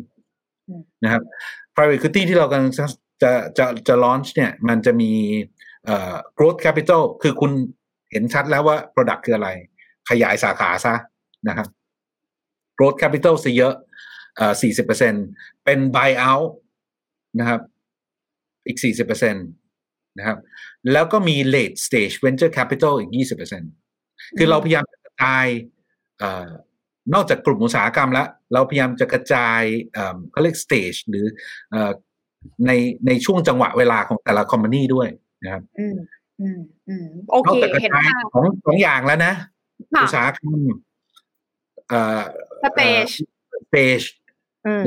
[1.04, 1.22] นะครับ
[1.74, 2.84] private equity ที่เรากำลังจะ
[3.22, 5.12] จะจะจะ launch เนี่ย มันจะมี
[5.84, 7.52] เอ่อ growth capital คือคุณ
[8.10, 9.48] เห็นชัดแล้วว่า product คืออะไร
[10.10, 10.94] ขยายสาขาซะ
[11.48, 11.68] นะครับ
[12.78, 13.74] growth capital ซะเยอะ
[14.36, 15.14] เอ่อสี่สิบเปอร์เซ็น
[15.64, 16.48] เป็น buy out
[17.38, 17.60] นะครับ
[18.66, 19.40] อีกสี่สิบเปอร์เซ็นต
[20.18, 20.38] นะครับ
[20.92, 23.62] แล้วก็มี late stage venture capital อีกยี่สิบเปอร์เซ็น
[24.38, 24.84] คือเราพยายาม
[25.20, 25.46] จะกระจาย
[27.14, 29.60] นอกจากกลุ่มอุตสาหกรรมแล้ว เราพยายามจะกระจาย
[30.30, 31.26] เขาเรียก stage หรือ
[32.66, 32.72] ใน
[33.06, 35.08] ในช่วงจังหวะเวลาของแต่ละ company ด้วย
[35.44, 35.96] นะครับอืม
[36.40, 36.58] อืม
[36.88, 37.48] อืมโอเค
[37.82, 37.92] เห็น
[38.34, 39.32] ของสองอย่างแล้วนะ
[40.02, 40.58] อุตสาหกรรม
[41.88, 42.22] เอ่อ
[42.64, 43.06] stage
[43.62, 44.00] stage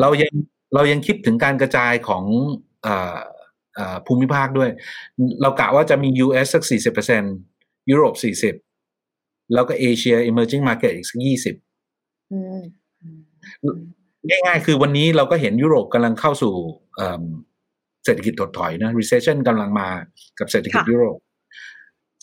[0.02, 0.32] เรายัง
[0.76, 2.24] เรายังคิดถึงการกระจายของ
[2.84, 3.18] เอ่อ
[4.06, 4.70] ภูมิภาคด้วย
[5.42, 7.24] เรากะว่าจะมี US สักสี่สิบเปอร์เซ็น
[7.90, 8.56] ยุโรปสี่สิบ
[9.54, 11.56] แล้วก็เอเชีย emerging market อีกสักยี่สิบ
[14.30, 16.54] ง่ายๆ คือวันนี้เราก็เห็นยุโรปกำลังเข้าสู่
[18.06, 19.88] เศรษฐกิจถดถอยนะ recession กำลังมา
[20.40, 21.18] กับเศรษฐกิจยุโรป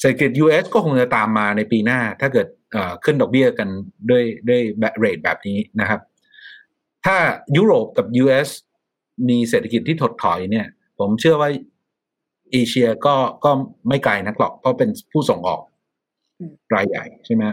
[0.00, 2.46] เศรษฐกิจ US ก็คงจะตามมาในปีหน้า ถ้าเกิด
[3.04, 3.68] ขึ้นดอกเบี้ยกัน
[4.10, 4.60] ด้วยด้วย
[4.98, 6.00] เรทแบบนี้นะครับ
[7.06, 7.16] ถ้า
[7.56, 8.48] ยุโรปกับ US
[9.28, 10.66] มีเศรษฐกิจที่ถดถอยเนี่ย
[10.98, 11.50] ผมเชื่อว่า
[12.52, 13.14] เอเชียก็
[13.44, 13.50] ก็
[13.88, 15.60] ไม่ไกลนักหรอก เพราะเป็นผู้ส่งออก
[16.74, 17.45] รายใหญ่ใช่ไหม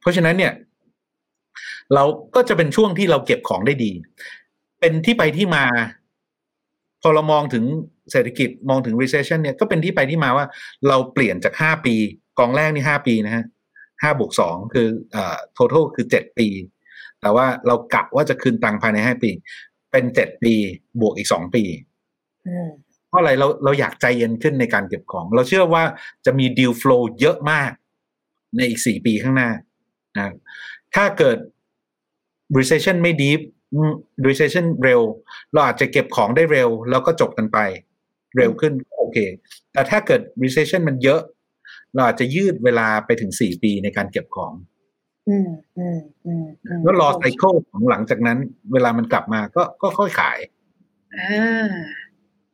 [0.00, 0.52] เพราะฉะนั้นเนี่ย
[1.94, 3.92] เราก็จะเป็นช่วงที่เราเก็บของได้ดี
[4.80, 5.64] เป็นที่ไปที่มา
[7.02, 7.64] พอเรามองถึง
[8.12, 10.46] เศรษฐกิจมองถึง recession เนี่ยก็เป็นที่ไปที่มาว่า
[10.88, 11.94] เราเปลี่ยนจากห้าปี
[12.38, 13.44] กองแรกนี่ห้าปีนะฮะ
[14.02, 16.48] ห้าบวกสองคือเอ่อ total คือเจ็ดปี
[17.20, 19.30] แต่ว่าเรากะว่าจะคืนตังค์ภายในห้าปี
[19.92, 20.54] เป็นเจ็ดปี
[21.00, 21.64] บวกอีกสองปี
[23.08, 25.82] เพราะอะไรเราเราอยากใจเย็นขึ้นในการเก็บของ เราเชื่อว่า
[26.26, 27.70] จะมี deal flow เยอะมาก
[28.56, 29.50] ในอีกสี่ปีข้างหน้า
[30.18, 30.34] นะ
[30.94, 31.38] ถ้าเกิด
[32.58, 33.40] recession ไม่ deep
[34.28, 35.00] recession เร็ว
[35.52, 37.58] เราอาจจะเก็บของได้เร็ว แล้วก็จบกันไป
[38.36, 39.18] เร็วขึ้นโอเค
[39.72, 41.20] แต่ถ้าเกิด recession มันเยอะ
[41.94, 44.52] เราอาจจะยืดเวลาไปถึงสี่ปีในการเก็บของ
[46.82, 48.38] แล้วรอไซเคิลของหลังจากนั้น
[48.72, 50.38] เวลามันกลับมาก็ก็ค่อยขาย
[51.14, 51.72] อ่า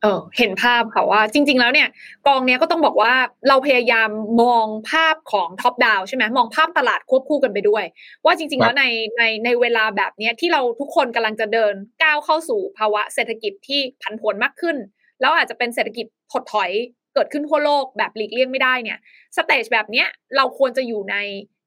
[0.01, 1.87] เออเห็นภาพค่ะว่า จริง ๆ แล้วเนี่ย
[2.27, 3.13] กองเนี้ยก็ต้องบอกว่า
[3.47, 4.09] เราพยายาม
[4.41, 7.83] มองภาพของท็อปดาวใช่ไหมมองภาพตลาดควบคู่กันไปด้วย
[8.25, 8.85] ว่าจริง ๆ แล้วใน
[9.17, 11.73] ในในเวลาแบบเนี้ยที่เราทุกคนกำลังจะเดิน
[12.03, 14.77] ก้าวเข้าสู่ภาวะเศรษฐกิจที่ผันผวนมากขึ้น
[15.21, 16.71] แล้วอาจจะเป็นเศรษฐกิจถดถอย
[17.13, 18.99] เกิดขึ้นทั่วโลกแบบหลีกเลี่ยงไม่ได้เนี่ย
[19.37, 21.15] stage แบบเนี้ยเราควรจะอยู่ใน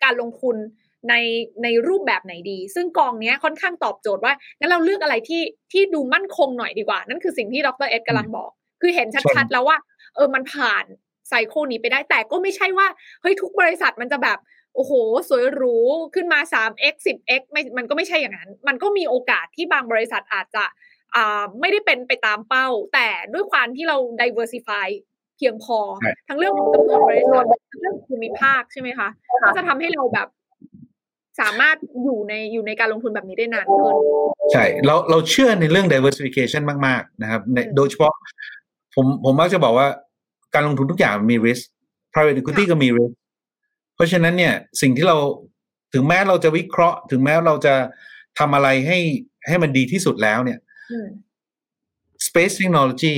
[0.05, 0.57] การลงทุน
[1.09, 1.15] ใน
[1.63, 5.43] ในรูปแบบไหนดี ซึ่งกองนี้ค่อนข้างตอบโจทย์ว่างั้นเราเลือกอะไรที่
[5.73, 8.51] ที่ดูมั่นคงหน่อยดีกว่า นั่นคือสิ่งที่ดรเอ็ดกำลังบอก
[8.81, 9.79] คือเห็นชัดๆแล้วว่า
[10.15, 10.85] เออมันผ่าน
[11.29, 12.87] ไซโคนี้ไปได้แต่ก็ไม่ใช่ว่า
[13.23, 14.39] เฮ้ยทุกบริษัทมันจะแบบ
[14.75, 14.93] โอ้โห
[15.29, 15.77] สวยหรู
[16.15, 20.65] ขึ้นมา 3x 10x ไม่มันก็ไม่ใช่อย่างนั้น มันก็มีโอกาสที่บางบริษัทอาจจะ
[21.15, 24.89] อ่าไม่ได้เป็นไปตามเป้า แต่ด้วยความที่เรา diversify
[25.37, 25.79] เพียงพอ
[26.29, 29.09] ทั้งเรื่องของจำนวนบริษัททั้งเรื่องภูมิภาคใช่ไหมคะ
[29.45, 30.29] ก็จะทำให้เราแบบ
[31.41, 33.95] สามารถอยู่ในอยู่ในการลงทุนแบบนี้ได้นานขึ้น
[34.53, 38.15] ใช่เราเราเชื่อในเรื่อง diversification มาก ๆ นะครับในโดยเฉพาะ
[38.95, 39.89] ผมผมมักจะบอกว่า
[40.55, 41.63] การลงทุนทุกอย่างมี risk
[42.13, 43.15] private equity ก็มี risk
[43.95, 45.17] เพราะฉะนั้นเนี่ยสิ่งที่เรา
[45.95, 47.75] ถึงแม้เราจะวิเคราะห์ ถึงแม้เราจะ
[48.39, 48.99] ทำอะไรให้
[49.49, 50.59] ให้มันดีที่สุดแล้วเนี่ย
[52.27, 53.15] space technology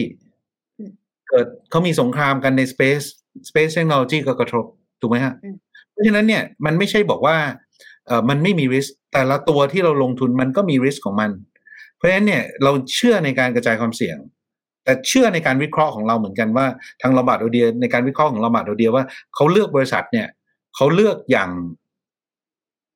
[1.29, 3.05] เกิดเขามีสงครามกันใน space
[3.49, 4.64] space technology ก็กระทบ
[5.01, 5.35] ถูกไหมฮะ
[5.91, 7.66] เพราะฉะนั้นเนี่ยมันไม่ใช่บอกว่าเอ่อ
[8.29, 11.31] มันไม่มีริสแต่ละตัวที่เราลงทุนมันก็มีริสของมัน
[11.97, 14.19] เพราะฉะนั้นเนี่ยเราเชื่อในการกระจายความเสี่ยง
[14.85, 16.67] แต่เชื่อในการวิเคราะห์ของเราเหมือนกันว่า
[17.03, 19.05] ทางลบาดโอเดียในการวิเคราะห์ของลบาดโอเดียว่า
[19.35, 20.29] เขาเลือกบริษัทเนี่ย
[20.77, 21.51] เขาเลือกอย่าง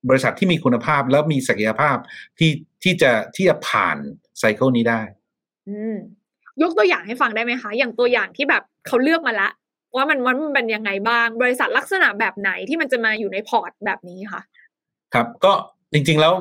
[0.09, 1.97] บริษัทที่มีคุณภาพแล้วมีศักยภาพ
[2.39, 2.51] ที่
[2.83, 3.97] ที่จะที่จะผ่าน
[4.39, 5.01] ไซเคิลนี้ได้
[5.69, 5.97] อืม
[6.63, 9.49] ยกตัวอย่างให้ฟังได้ไหมคะ อย่างตัวอย่างที่แบบเขาเลือกมาละ
[9.97, 14.43] ว่ามันมันเป็นยังไงบ้าง บริษัทลักษณะแบบไหนที่มันจะมาอยู่ในพอร์ตแบบนี้คะ
[15.15, 15.53] ครับ ก็
[15.93, 16.35] จริงๆแล้ว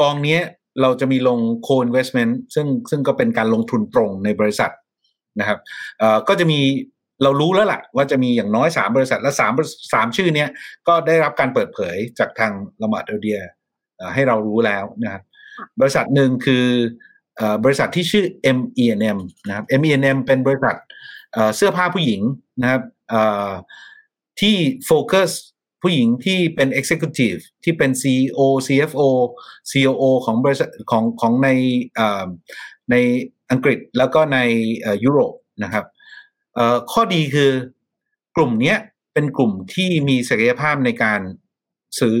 [0.00, 0.38] กองนี้
[0.82, 4.70] เราจะมีลงโค investment ซึ่งซึ่งก็เป็นการลงทุนตรงในบริษัท
[5.40, 5.58] นะครับ
[5.98, 6.60] เอ่อก็จะมี
[7.22, 9.52] เรารู้แล้วล่ะ ว่าจะมีอย่างน้อยสามบริษัทและสาม
[9.92, 10.48] สามชื่อเนี้ย
[10.88, 12.52] ก็ได้รับการเปิดเผยจากทาง
[12.82, 13.38] ละมาดเดีย
[14.14, 15.22] ให้เรารู้แล้วนะครับ
[15.80, 16.66] บริษัทหนึ่งคือ
[17.64, 18.24] บริษัทที่ชื่อ
[18.56, 20.76] MENM นะครับ MENM เป็นบริษัท
[21.56, 22.20] เสื้อผ้าผู้หญิง
[22.62, 22.82] นะครับ
[24.40, 24.56] ที่
[24.86, 25.30] โฟกัส
[25.82, 29.02] ผู้หญิงที่เป็น Executive ที่เป็น CEO CFO
[29.70, 31.48] COO ของบริษัทของของใน
[32.90, 32.94] ใน
[33.50, 34.38] อังกฤษแล้วก็ใน
[35.04, 35.84] ยุโรปนะครับ
[36.92, 37.50] ข้อดีคือ
[38.36, 38.74] กลุ่มนี้
[39.12, 41.20] เป็นกลุ่มที่มีศักยภาพในการ
[42.00, 42.16] ซื้อ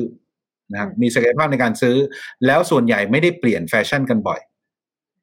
[0.72, 1.96] นะครับมีศักยภาพในการซื้อ
[2.46, 4.40] แล้วส่วนใหญ่ไม่ได้เปลี่ยนแฟชั่นกันบ่อย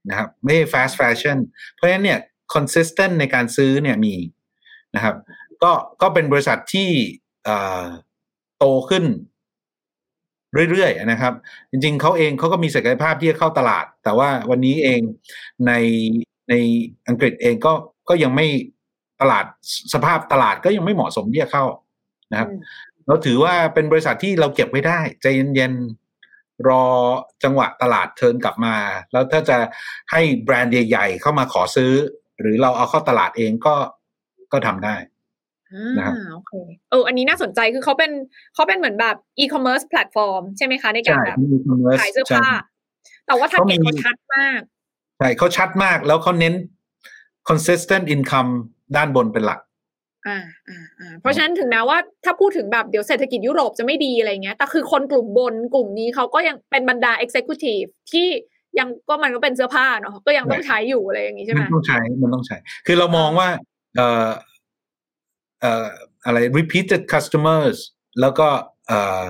[0.09, 1.37] นะครับไม่ fast fashion
[1.73, 2.19] เพราะฉะนั้นเนี่ย
[2.53, 4.15] consistent ในการซื้อเนี่ยมี
[4.95, 5.15] นะครับ
[5.63, 5.71] ก็
[6.01, 6.89] ก็เป็นบริษัทที่
[8.63, 9.05] โตขึ้น
[10.69, 11.33] เรื่อยๆนะครับ
[11.71, 15.01] จริง ๆเขาเองเขาก็มีศักยภาพที่จะเข้าตลาด แต่ว่าวันนี้เอง
[15.67, 15.73] ใน
[16.49, 16.53] ใน
[17.07, 17.73] อังกฤษเองก็
[18.09, 18.47] ก็ยังไม่
[19.21, 19.45] ตลาด
[19.93, 21.65] สภาพตลาดก็ยังไม่เหมาะสมที่จะเข้า
[22.31, 22.49] นะครับ
[23.07, 26.85] เราถือว่าเป็นบริษัทที่เราเก็บไว้ได้ ใจเย็นๆรอ
[27.43, 28.75] จังหวะตลาดเทินกลับมา
[29.11, 29.57] แล้วถ้าจะ
[30.11, 31.93] ให้แบรนด์ใหญ่ ๆ เข้ามาขอซื้อ
[32.39, 33.75] หรือเราเอาเข้าตลาดเองก็
[34.51, 34.95] ก็ทำได้
[35.97, 36.53] นะครับโอเค
[36.91, 38.11] เอออันนี้น่าสนใจคือเขาเป็น
[38.55, 41.37] เขาเป็นเหมือนแบบ e-commerce platform ใช่ไหมคะ ในการแบบ
[41.99, 42.47] ขายเสื้อผ้า
[43.27, 44.59] แต่ว่า target เขาชัดมาก
[45.17, 46.53] ใช่เขาชัดมากแล้วเขาเน้น
[47.49, 48.51] consistent income
[48.95, 49.59] ด้านบนเป็นหลัก
[50.27, 58.27] อ่าอ่าอ่าเพราะฉะนั้นถึงแม้ว่าถ้าพูดถึงแบบเดี๋ยวเศรษฐกิจยุโรปจะไม่ดีอะไรเงี้ย แต่คือคนกลุ่มบนกลุ่มนี้เขาก็ยังเป็นบรรดา executive ที่
[58.79, 63.47] ยังก็มันก็เป็นเสื้อผ้าเนาะก็ยังต้องใช้อยู่อะไรอย่างนี้ใช่ไหมมันต้องใช้ มันต้องใช้ คือเรามองว่า
[63.95, 65.87] เอ่อเอ่อ
[66.25, 67.77] อะไร repeated customers
[68.21, 68.47] แล้วก็
[68.87, 69.23] เอ่อ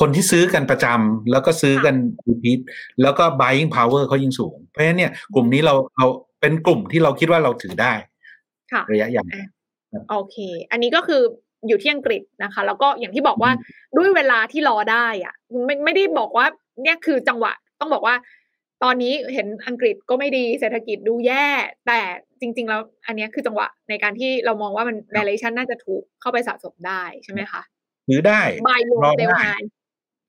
[0.00, 1.94] คนที่ซื้อกันประจำแล้วก็ซื้อกัน
[2.28, 2.60] repeat
[3.02, 6.06] แล้วก็ buying power เขายิ่งสูง เพราะฉะนั้นเนี่ยกลุ่มนี้เราเรา
[6.40, 7.92] เป็นกลุ่มที่เราคิดว่าเราถือได้
[8.92, 9.26] ระยะยาว
[10.10, 10.36] โอเค
[10.70, 11.22] อันนี้ก็คือ
[11.68, 13.50] อยู่ที่อังกฤษนะคะ แล้วก็อย่างที่บอกว่า
[13.96, 16.46] ด้วยเวลาที่รอได้อะไม่ไม่ได้บอกว่า
[16.82, 18.14] เนี่ยคือจังหวะต้องบอกว่า
[18.84, 21.46] ตอนนี้เห็นอังกฤษก็ไม่ดีเศรษฐกิจดูแย่
[21.86, 22.00] แต่
[22.40, 27.62] จริง ๆ แล้วอันนี้คือจังหวะในการที่เรามองว่ามัน valuation น่าจะถูกเข้าไปสะสมได้ใช่ไหมคะ
[28.08, 29.54] ถือได้บายรอได้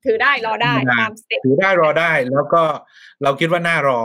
[0.04, 2.62] ถือได้รอได้ตามสเต็ปถือได้รอได้แล้วก็
[3.22, 4.00] เราคิดว่าน่ารอ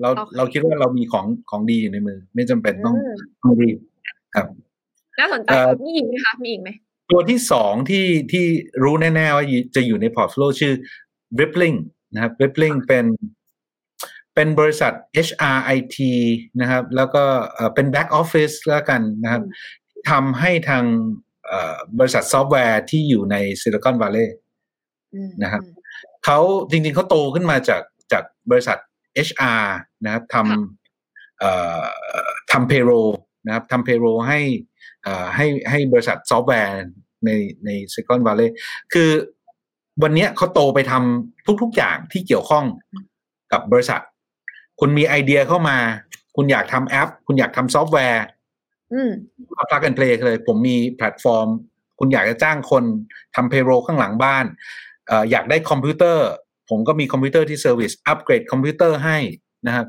[0.00, 2.96] เราเราคิดว่าเรามีของของดีอยู่ในมือ ไม่จำเป็นต้อง
[3.42, 3.78] ต้องรีบ
[4.34, 4.46] ครับ
[5.18, 5.48] น่าสนใจ
[5.84, 6.70] มีอีกไหมคะมีอีกไหม
[7.10, 8.44] ตัวที่สองที่ที่
[8.82, 9.44] รู้แน่ๆว่า
[9.76, 10.72] จะอยู่ใน portfolio ชื่อ
[11.40, 11.76] Rippling
[12.12, 13.06] นะครับ Rippling เป็น
[14.34, 14.92] เป็นบริษัท
[15.26, 15.96] HRIT
[16.60, 17.24] นะครับ แล้วก็
[17.74, 19.42] เป็น back office แล้วกันนะครับ
[20.10, 20.84] ทำให้ทาง
[21.98, 24.36] บริษัทซอฟต์แวร์ที่อยู่ใน Silicon Valley
[25.42, 25.62] นะครับ
[26.24, 26.38] เขา
[26.70, 28.78] จริงๆเขาโตขึ้นมาจากจากบริษัท
[29.28, 29.62] HR
[30.04, 32.90] นะครับทำทำ payroll
[33.46, 34.40] นะครับทำ payroll ให้
[35.36, 36.74] ให้ให้บริษัทซอฟต์แวร์
[37.24, 37.30] ใน
[37.64, 38.54] ใน Silicon Valley
[38.92, 39.10] คือ
[40.02, 42.64] วันนี้เขาโตไปทำทุกๆอย่างที่เกี่ยวข้อง
[43.52, 44.00] กับบริษัท
[44.80, 45.78] คุณมีไอเดียเข้ามา
[46.36, 48.24] คุณอยากทำแอป คุณอยากทำซอฟต์แวร์
[49.56, 51.48] มา plug and play เลย ผมมีแพลตฟอร์ม
[51.98, 52.84] คุณอยากจะจ้างคน
[53.36, 54.44] ทำ payroll ข้างหลังบ้าน
[55.30, 56.28] อยากได้คอมพิวเตอร์
[56.70, 59.18] ผมก็มีคอมพิวเตอร์ที่ service upgrade คอมพิวเตอร์ให้
[59.66, 59.86] นะครับ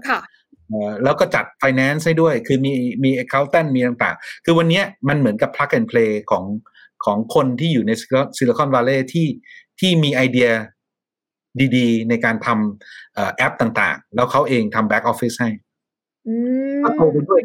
[1.04, 2.74] แล้วก็จัด finance ให้ด้วย คือมี
[3.04, 6.44] มี accountant มีต่างๆ คือวันนี้มันเหมือนกับ plug and play ของ
[7.06, 7.92] ของคนที่อยู่ใน
[8.38, 9.28] Silicon Valley ที่
[9.80, 10.50] ที่มีไอเดีย
[11.76, 15.50] ดีๆ ในการทำแอปต่างๆ แล้วเขาเองทำ back office ให้
[16.84, 17.42] ก็โตไปด้วย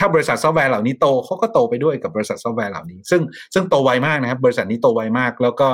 [0.00, 3.22] ถ้าบริษัทซอฟต์แวร์เหล่านี้โตเขาก็โตไปด้วยกับบริษัทซอฟต์แวร์เหล่านี้ ซึ่ง
[3.54, 5.68] ซึ่งโตไวมากนะครับ บริษัทนี้โตไวมาก แล้วก็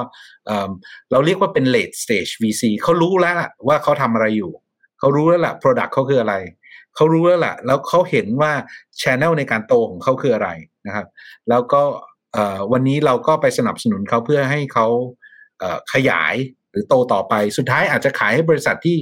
[1.10, 3.34] เราเรียกว่าเป็น late stage VC เขารู้แล้ว
[3.68, 4.52] ว่าเขาทำอะไรอยู่
[4.98, 6.34] เขารู้แล้วล่ะ product เขาคืออะไร
[6.96, 8.52] เขารู้แล้วล่ะ แล้วเขาเห็นว่า
[9.00, 10.48] ชแนลในการโตของเขาคืออะไร
[10.86, 11.06] นะครับ
[11.48, 11.82] แล้วก็
[12.72, 14.86] วันนี้เราก็ไปสนับสนุนเขาเพื่อให้เขา
[15.92, 18.96] ขยายห รือโตต่อไป สุดท้ายอาจจะขายให้บริษัทที่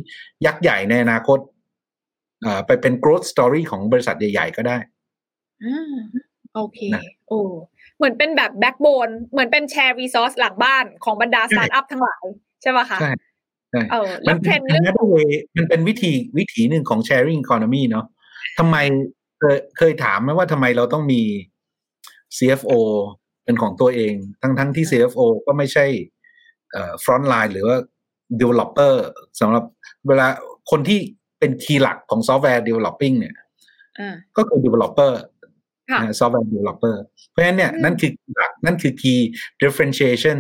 [0.47, 1.39] ยักษ์ใหญ่ในอนาคต
[2.67, 4.77] ไปเป็น growth story ของบริษัทใหญ่ ๆ ก็ได้
[6.55, 6.79] โอเค
[7.29, 7.41] โอ้
[7.97, 12.25] เหมือนเป็นแบบ backbone เหมือนเป็น share resource หลังบ้านของบรรดาสตาร์ทอัพทั้งหลาย
[12.63, 13.13] ใช่ป่ะคะใช่
[13.71, 13.83] ใช่
[14.29, 14.61] มันเป็น
[15.57, 18.07] มันเป็นวิธีวิธีหนึ่งของ sharing economy เนาะ
[18.59, 18.77] ทำไม
[19.41, 21.23] เคยเคยถามไหมว่าทำไมเราต้องมี
[22.37, 22.73] CFO
[23.45, 25.87] เป็นของตัวเอง ทั้งทั้งที่ CFO ก็ไม่ใช่
[26.73, 27.77] เอ่อ front line หรือว่า
[28.41, 28.95] developer
[29.41, 29.65] สำหรับ
[30.09, 30.27] เวลา
[30.71, 31.01] คนที่
[31.39, 33.35] เป็น key หลักของซอฟต์แวร์ developing เนี่ย
[34.37, 35.13] ก็คือ developer
[36.19, 36.97] software developer
[37.31, 39.21] เพราะฉะนั้นเนี่ยนั่นคือหลักนั่นคือ key
[39.63, 40.39] differentiation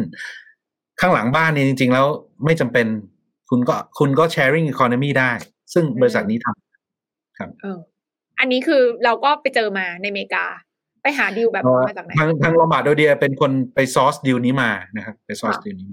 [1.00, 2.06] ข้างหลังบ้านเนี่ยจริง ๆ แล้ว
[2.44, 2.86] ไม่จำเป็น
[3.50, 5.32] คุณก็คุณก็ sharing economy ได้
[5.72, 7.50] ซึ่งบริษัทนี้ทำครับ
[8.38, 10.44] อันนี้คือเราก็ไปเจอมาในอเมริกา
[11.02, 15.90] ไปหาดีลแบบมาจากไหนทางทาง Lombard Odier เป็นคนไป source deal นี้มานะครับ ไป source deal นี้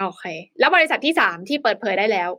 [0.00, 0.24] โอเค
[0.58, 2.30] แล้วบริษัทที่สามที่เปิดเผยได้แล้ว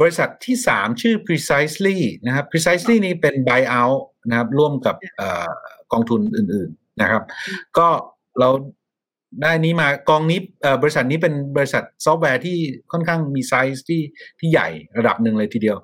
[0.00, 3.98] บริษัทที่สามชื่อ Precisely นะครับ Precisely นี้เป็น buyout
[4.30, 4.96] นะครับ ร่วมกับ
[5.92, 7.22] กองทุนอื่น ๆนะครับ
[7.78, 7.88] ก็
[8.40, 8.50] เรา
[9.42, 10.40] ได้นี้มากองนี้
[10.82, 12.56] บริษัทนี้เป็นบริษัทซอฟต์แวร์ที่
[12.92, 14.02] ค่อนข้างมีไซส์ที่
[14.38, 15.76] ที่ใหญ่ระดับหนึ่งเลยทีเดียว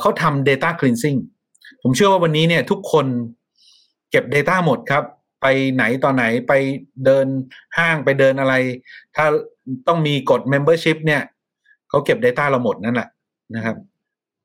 [0.00, 1.18] เขาทำ data cleansing
[1.82, 3.06] ผมเชื่อว่าวันนี้เนี่ยทุกคน
[4.10, 5.04] เก็บ Data หมดครับ
[5.40, 6.52] ไปไหนตอนไหนไป
[7.04, 7.26] เดิน
[7.78, 8.54] ห้างไปเดินอะไร
[9.16, 9.24] ถ้า
[9.88, 11.22] ต้องมีกฎ Membership เนี่ย
[11.88, 13.08] เขาเก็บ Data เราหมดนั่นแหละ
[13.54, 13.76] นะครับ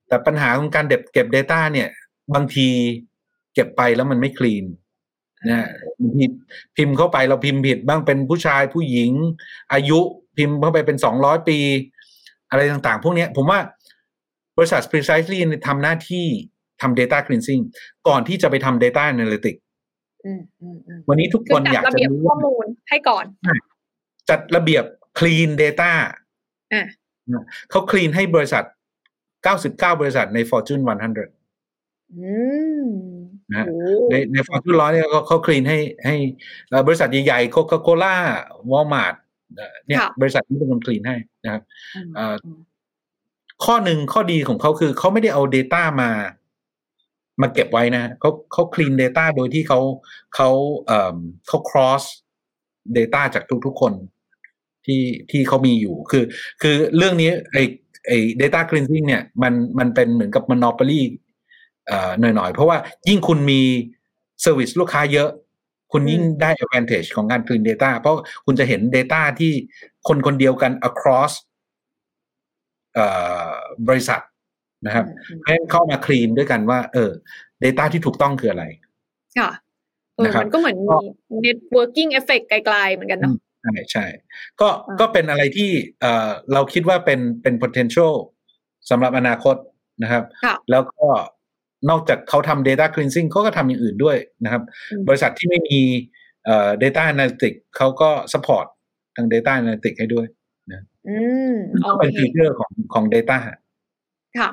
[0.07, 1.89] แต่ปัญหาของการเก็บเก็บ Data เนี่ย
[2.35, 2.67] บางที
[3.53, 4.65] เก็บไปแล้วมันไม่คลีน
[5.49, 5.67] นะ
[6.17, 6.31] พิม
[6.77, 9.11] พิมพ์เข้าไปเราพิมพ์ผิดบ้างเป็นผู้ชายผู้หญิง
[9.73, 9.99] อายุ
[10.37, 11.57] พิมพ์เข้าไปเป็นสองร้อยปี
[12.49, 13.59] อะไรต่างๆ พวกนี้ผมว่า
[14.57, 16.25] บริษัท Precisely ทำหน้าที่
[16.81, 17.63] ทำ data cleansing
[18.07, 19.61] ก่อนที่จะไปทำ data analytics
[21.09, 23.25] วันนี้ทุกคนอยากจะรู้ข้อมูลให้ก่อน
[24.29, 24.83] จัดระเบียบ
[25.19, 25.91] clean data
[27.69, 28.63] เขา clean ให้บริษัท
[29.45, 30.89] 99 บริษัทใน Fortune 100
[33.53, 33.67] นะ
[34.09, 36.15] ในใน Fortune ร้อยเนี่ยเขา clean ให้ให้
[36.87, 39.15] บริษัทใหญ่ๆ Coca-Cola Walmart
[39.87, 41.61] เนี่ย บริษัทนี้เป็นคน clean ให้นะครับ
[43.65, 46.11] ข้อหนึ่งข้อดีของเขาคือเขาไม่ได้เอา Data มา
[47.41, 49.79] มาเก็บไว้นะเขาเขา clean data โดยที่เขา
[50.35, 50.49] เขา
[50.85, 51.17] เอ่อ
[51.47, 52.03] เขา cross
[52.97, 53.93] data จากทุกๆคน
[54.85, 56.23] ที่ที่เขามีอยู่ คือ
[56.61, 57.57] คือเรื่องนี้ไอ
[58.07, 58.11] ไอ
[58.41, 61.01] data cleansing เนี่ยมันมันเป็นเหมือนกับ monopoly
[61.87, 62.77] เอ่อหน่อยๆ เพราะว่า
[63.07, 63.61] ยิ่งคุณมี
[64.43, 65.29] service ลูกค้าเยอะ
[65.93, 68.15] คุณยิ่งได้ advantage ของการ clean data เพราะ
[68.45, 69.51] คุณจะเห็น data ที่
[70.07, 71.33] คนคนเดียวกัน across
[72.93, 73.05] เอ่
[73.47, 73.49] อ
[73.87, 74.19] บริษัท
[74.85, 75.05] นะครับ
[75.39, 77.11] เพราะฉะนั้นเข้ามาคลีนด้วยกันว่า เออ
[77.63, 78.65] Data ที่ถูกต้องคืออะไร
[79.37, 79.49] ค่ะ
[80.15, 80.97] เออมันก็เหมือนมี
[81.45, 84.05] networking effect ไกลๆเหมือนกันเนาะใช่ใช่
[84.61, 84.67] ก็
[84.99, 85.69] ก็เป็นอะไรที่
[86.01, 88.13] เออเราคิดว่าเป็นเป็น potential
[88.89, 89.55] สำหรับอนาคต
[90.03, 90.23] นะครับ
[90.71, 91.05] แล้วก็
[91.89, 94.63] นอกจากเขาทำ data cleansing เขาก็ทำอย่างอื่นด้วยนะครับ
[95.07, 95.79] บริษัทที่ไม่มี
[96.45, 98.65] เอ่อ data analytics เขาก็ support
[99.15, 100.27] ทาง data analytics ให้ด้วย
[100.71, 101.15] นะอื
[101.51, 101.55] ม
[101.99, 104.49] เป็นฟีเจอร์ของของ data ค่ะ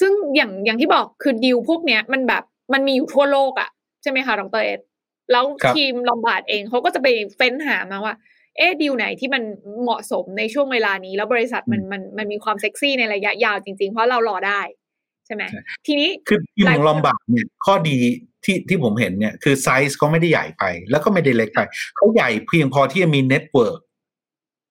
[0.00, 2.42] ซึ่งอย่างอย่างที่บอกคือดิวพวกเนี้ยมันแบบ
[2.72, 3.70] มันมีอยู่ทั่วโลกอะ่ะ
[4.02, 4.80] ใช่ไหมคะดรเอส
[5.32, 5.44] แล้ว
[5.76, 8.14] ทีมลอมบาร์ดเองเขาก็จะไปเฟ้นหามาว่า
[8.56, 9.42] เอ๊ดิวไหนที่มัน
[9.82, 14.60] เหมาะสมในช่วงเวลานี้ แล้วบริษัทมันมันมันมีความเซ็กซี่ในระยะยาวจริง ๆ เพราะเรารอได้
[15.26, 15.42] ใช่ไหม
[15.86, 17.98] ทีนี้คือทีมของลอมบาร์ดเนี่ยข้อดี
[18.44, 21.60] ที่ที่ผมเห็นเนี่ยคือไซส์เขาไม่ได้ใหญ่ไป แล้วก็ไม่ได้เล็กไป
[21.96, 23.78] เขาใหญ่เพียงพอที่จะมี network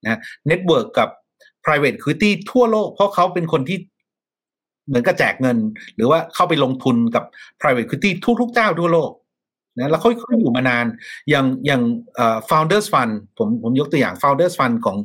[0.08, 1.10] นะ network กับ
[1.66, 3.78] private equity ทั่วโลก เพราะเขาเป็นคนที่
[4.88, 5.58] เหมือนกับแจกเงิน
[5.96, 7.24] หรือว่าเข้าไปลงทุนกับ
[7.60, 8.10] private equity
[8.42, 9.12] ทุกๆเจ้าทั่วโลก
[9.78, 10.86] นะแล้วเขาเขาอยู่มานาน
[11.30, 11.82] อย่างอย่าง
[12.50, 14.98] Founders Fund ผมผมยกตัวอย่าง Founders Fund ของ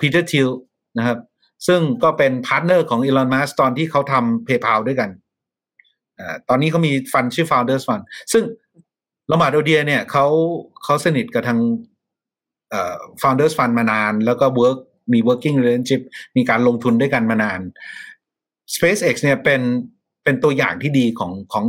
[0.00, 0.50] Peter Thiel
[0.98, 1.18] นะครับ
[1.66, 5.10] ซึ่งก็เป็น partner ของ Elon Musk ตอนที่เขาทำ PayPal ด้วยกัน
[6.48, 8.02] ตอนนี้เขามีฟันชื่อ founders fund
[8.32, 8.44] ซึ่ง
[9.30, 10.26] ลมาโดเดียเนี่ยเขา
[10.84, 11.60] เขาสนิทกับทาง
[13.22, 14.78] founders fund มานาน แล้วก็ work
[15.12, 16.02] มี working relationship
[16.36, 17.60] มีการลงทุนด้วยกันมานาน
[18.74, 19.60] SpaceX เนี่ยเป็น
[20.24, 21.64] เป็นตัวอย่างที่ดีของของ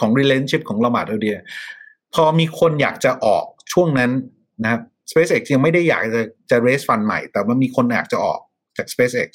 [0.00, 1.36] ของ relationship ของลามาร์ดเดีย
[2.14, 4.10] พอมีคนอยากจะออกช่วงนั้น
[4.62, 4.80] นะครับ
[5.10, 8.40] SpaceX ยังไม่ได้อยากจะจะ raise fund ใหม่ แต่ว่ามีคนอยากจะออก
[8.76, 9.28] จาก SpaceX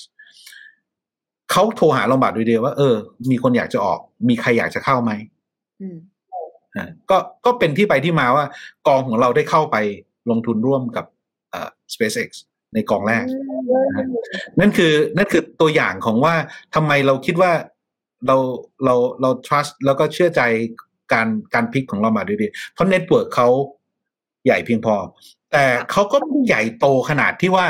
[1.52, 2.96] เขาโทรหา Lombard Odier ว่าเออ
[3.32, 4.00] มีคนอยากจะออก
[4.30, 5.12] มีใครอยากจะเข้าไหม
[7.10, 8.46] ก็ก็เป็นที่ไปที่มาว่า
[8.88, 9.78] กองของเราได้เข้าไป
[10.30, 11.06] ลงทุนร่วมกับ
[11.94, 12.30] SpaceX
[12.74, 13.26] ในกองแรก
[14.60, 16.36] นั่นคือนั่นคือตัวอย่างของว่า
[16.76, 17.52] ทำไมเราคิดว่า
[18.28, 18.38] เรา
[18.86, 20.42] เราเรา trust แล้วก็เชื่อใจ
[21.14, 23.50] การการ pick ของเรามาดีๆเพราะ network เขา
[24.46, 24.96] ใหญ่เพียงพอ
[25.52, 27.68] แต่เขาก็ไม่ใหญ่โตขนาดที่ว่า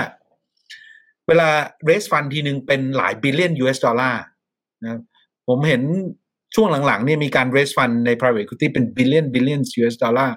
[1.27, 1.49] เวลา
[1.87, 4.21] raise fund ทีนึงเป็นหลายบิลเลียน US ดอลลาร์
[4.83, 4.99] นะ
[5.47, 5.81] ผมเห็น
[6.55, 10.35] ช่วงหลังๆเนี่ยมีการ raise fund ใน private equity เป็นบิลเลียนบิลเลียน US ดอลลาร์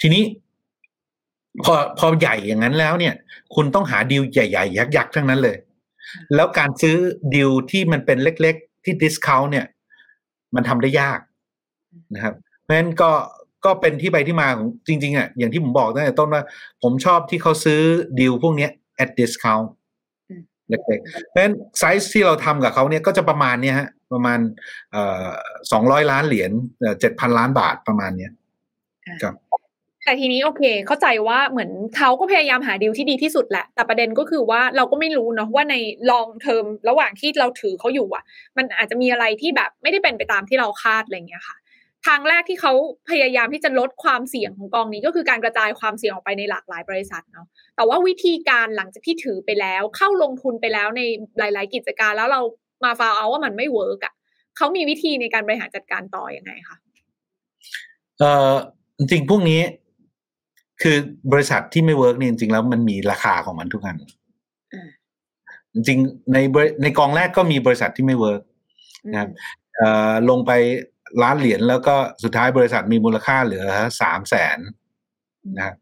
[0.00, 0.22] ทีนี้
[1.64, 3.14] พอพอใหญ่อย่างนั้นแล้วเนี่ย
[3.54, 5.56] คุณต้องหาดีลใหญ่ๆ ยักษ์ๆทั้งนั้นเลย
[6.34, 6.96] แล้วการซื้อ
[7.34, 9.66] ดีลที่มันเป็นเล็กๆ ที่ discount เนี่ย
[10.54, 11.20] มันทำได้ยาก
[12.14, 13.10] นะครับเพราะฉะนั้นก็
[13.64, 16.42] ก็เป็นที่ไปที่มาของจริงๆอะอย่างที่ผมบอกตั้งแต่ต้นว่า
[16.82, 17.80] ผมชอบที่เขาซื้อ
[18.20, 18.68] ดีลพวกนี้
[19.02, 19.68] at discount
[20.68, 24.38] เล็กๆเพราะฉะนั้นไซส์ที่เราทำกับเขาเนี่ยก็จะประมาณเนี้ยฮะประมาณ
[24.92, 25.28] เอ่อ
[25.72, 26.50] สองร้อยล้านเหรียญ
[27.00, 28.32] เจ็ดพันล้านบาทประมาณเนี้ย
[29.22, 29.34] ครับ
[30.04, 35.74] แต่ทีนี้โอเค เข้าใจว่าเหมือนเขาก็พยายามหาดีลที่ดีที่สุดแหละ แต่ประเด็นก็คือว่าเราก็ไม่รู้เนาะว่าใน
[36.10, 38.24] ลองเทอมระหว่างที่เราถือเขาอยู่อะ
[38.56, 41.56] มันอาจจะมีอะไรที่แบบไม่ได้เป็นไปตามที่เราคาดอะไรเงี้ยค่ะ
[42.06, 42.72] ทางแรกที่เขา
[43.10, 47.46] พยายามที่จะลดความเสี่ยงของกองนี้ก็คือการกระจายความเสี่ยงออกไปในหลากหลายบริษัทเนาะ
[47.76, 51.02] แต่ว่าวิธีการหลังจากที่ถือไปแล้ว เข้าลงทุนไปแล้วใน
[51.38, 52.40] หลาย ๆ กิจการแล้วเรา
[52.84, 54.14] มา found out ว่ามันไม่ work อะ
[54.56, 56.76] เขามีวิธีในการบริหารจัดการต่ออยังไงคะ
[58.18, 58.54] เอ่อ
[58.98, 59.60] จริงพวกนี้
[60.82, 60.96] คือ
[61.32, 63.96] บริษัทที่ไม่ work เนี่ยจริงๆแล้วมันมีราคาของมันทุกอัน
[65.74, 65.98] จริง
[66.32, 66.38] ใน
[66.82, 68.42] ในกองแรกก็มีบริษัทที่ไม่ work
[69.10, 69.30] นะครับ
[70.30, 70.52] ลงไป
[71.22, 73.64] ล้านเหรียญแล้วก็สุดท้ายบริษัทมีมูลค่าเหลือ
[74.00, 74.58] สามแสน
[75.56, 75.76] นะครับ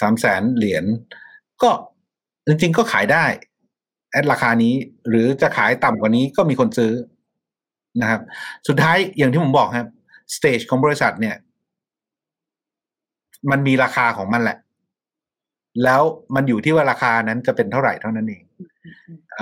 [0.00, 0.84] สามแสนเหรียญ
[1.62, 1.70] ก็
[2.46, 3.24] จริงๆก็ขายได้
[4.12, 4.74] แอดราคานี้
[5.08, 6.92] หรือจะขายต่ำกว่านี้ก็มีคนซื้อ
[8.00, 8.20] นะครับ
[8.68, 9.88] สุดท้ายอย่างที่ผมบอกครับ
[10.36, 11.36] สเตจของบริษัทเนี่ย
[13.50, 14.58] มันมีราคาของมันแหละ
[15.84, 16.02] แล้ว
[16.34, 18.42] มันอยู่ที่ว่าราคานั้นจะเป็นเท่าไหร่เท่านั้นเอง
[19.38, 19.40] อ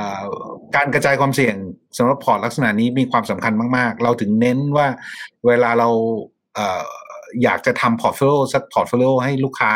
[0.76, 1.57] การกระจายความเสี่ยง
[1.98, 4.86] สำหรับพอร์ตลักษณะนี้มีความสำคัญมาก ๆ เราถึงเน้นว่า
[5.46, 5.88] เวลาเรา
[6.55, 6.61] เอ
[7.42, 9.72] อยากจะทำ portfolio สัก portfolio ให้ลูกค้า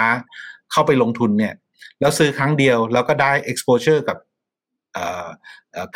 [0.72, 1.54] เข้าไปลงทุนเนี่ย
[2.00, 4.18] แล้วซื้อครั้งเดียว แล้วก็ได้ exposure กับ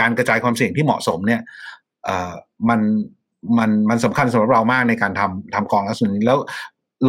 [0.01, 1.41] การกระจายความเสี่ยงที่เหมาะสมเนี่ย
[2.69, 2.81] มัน
[3.59, 6.39] มันมันสำคัญสำหรับเรามากในการทำทำกองลักษณะนี้แล้ว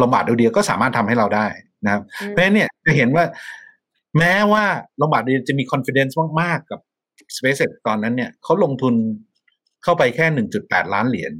[0.00, 1.46] Lombard Odier ก็สามารถทำให้เราได้
[1.84, 3.24] นะครับ เพราะฉะนั้นเนี่ยจะเห็นว่า
[4.18, 4.64] แม้ว่า
[5.00, 6.80] ลมบาดเดียวจะมี confidence มากๆกับ
[7.36, 8.94] SpaceX ตอนนั้นเนี่ยเขาลงทุน
[9.82, 11.32] เข้าไปแค่หนึ่งจุดแปดล้านเหรียญ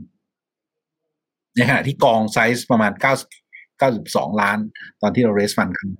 [1.55, 3.15] ในขณะที่กองไซส์ประมาณเก้า
[3.79, 4.59] เก้าสิบสองล้าน
[5.03, 5.91] ตอนที่เราเรสฟันครั้ง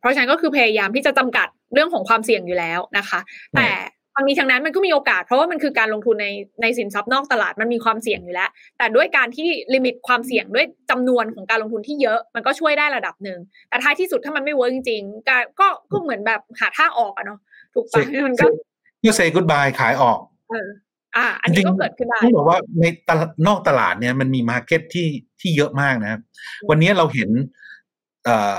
[0.00, 3.20] เพราะฉะนั้นก็คือพยายามที่จะจำกัดเรื่องของความเสี่ยงอยู่แล้วนะคะ
[3.56, 3.68] แต่
[4.18, 6.28] ทั้งนี้ทั้งนั้นมันก็มีโอกาส เพราะว่ามันคือการลงทุนใน
[6.62, 13.38] ในสินทรัพย์นอกตลาดมันมีความเสี่ยงอยู่แล้ว แต่ด้วยการที่ limit ความเสี่ยงด้วยจำนวนของการลงทุนที่เยอะมันก็ช่วยได้ระดับหนึ่ง
[13.68, 15.36] แต่ท้ายที่สุดถ้ามันไม่ work จริงๆก็
[15.92, 17.38] ก็เหมือนแบบหาท่าออกอะเนาะ
[17.74, 18.46] ถูกปะมันก็
[19.04, 20.18] ก็ say goodbye ขายออก
[20.50, 20.68] เออ
[21.16, 25.08] อ่า อันนี้ก็เกิดขึ้นได้ต้องบอกว่าในตลาดนอกตลาดเนี่ยมันมี market ที่
[25.40, 26.20] ที่เยอะมากนะครับ
[26.70, 27.30] วันนี้เราเห็น
[28.24, 28.56] เอ่อ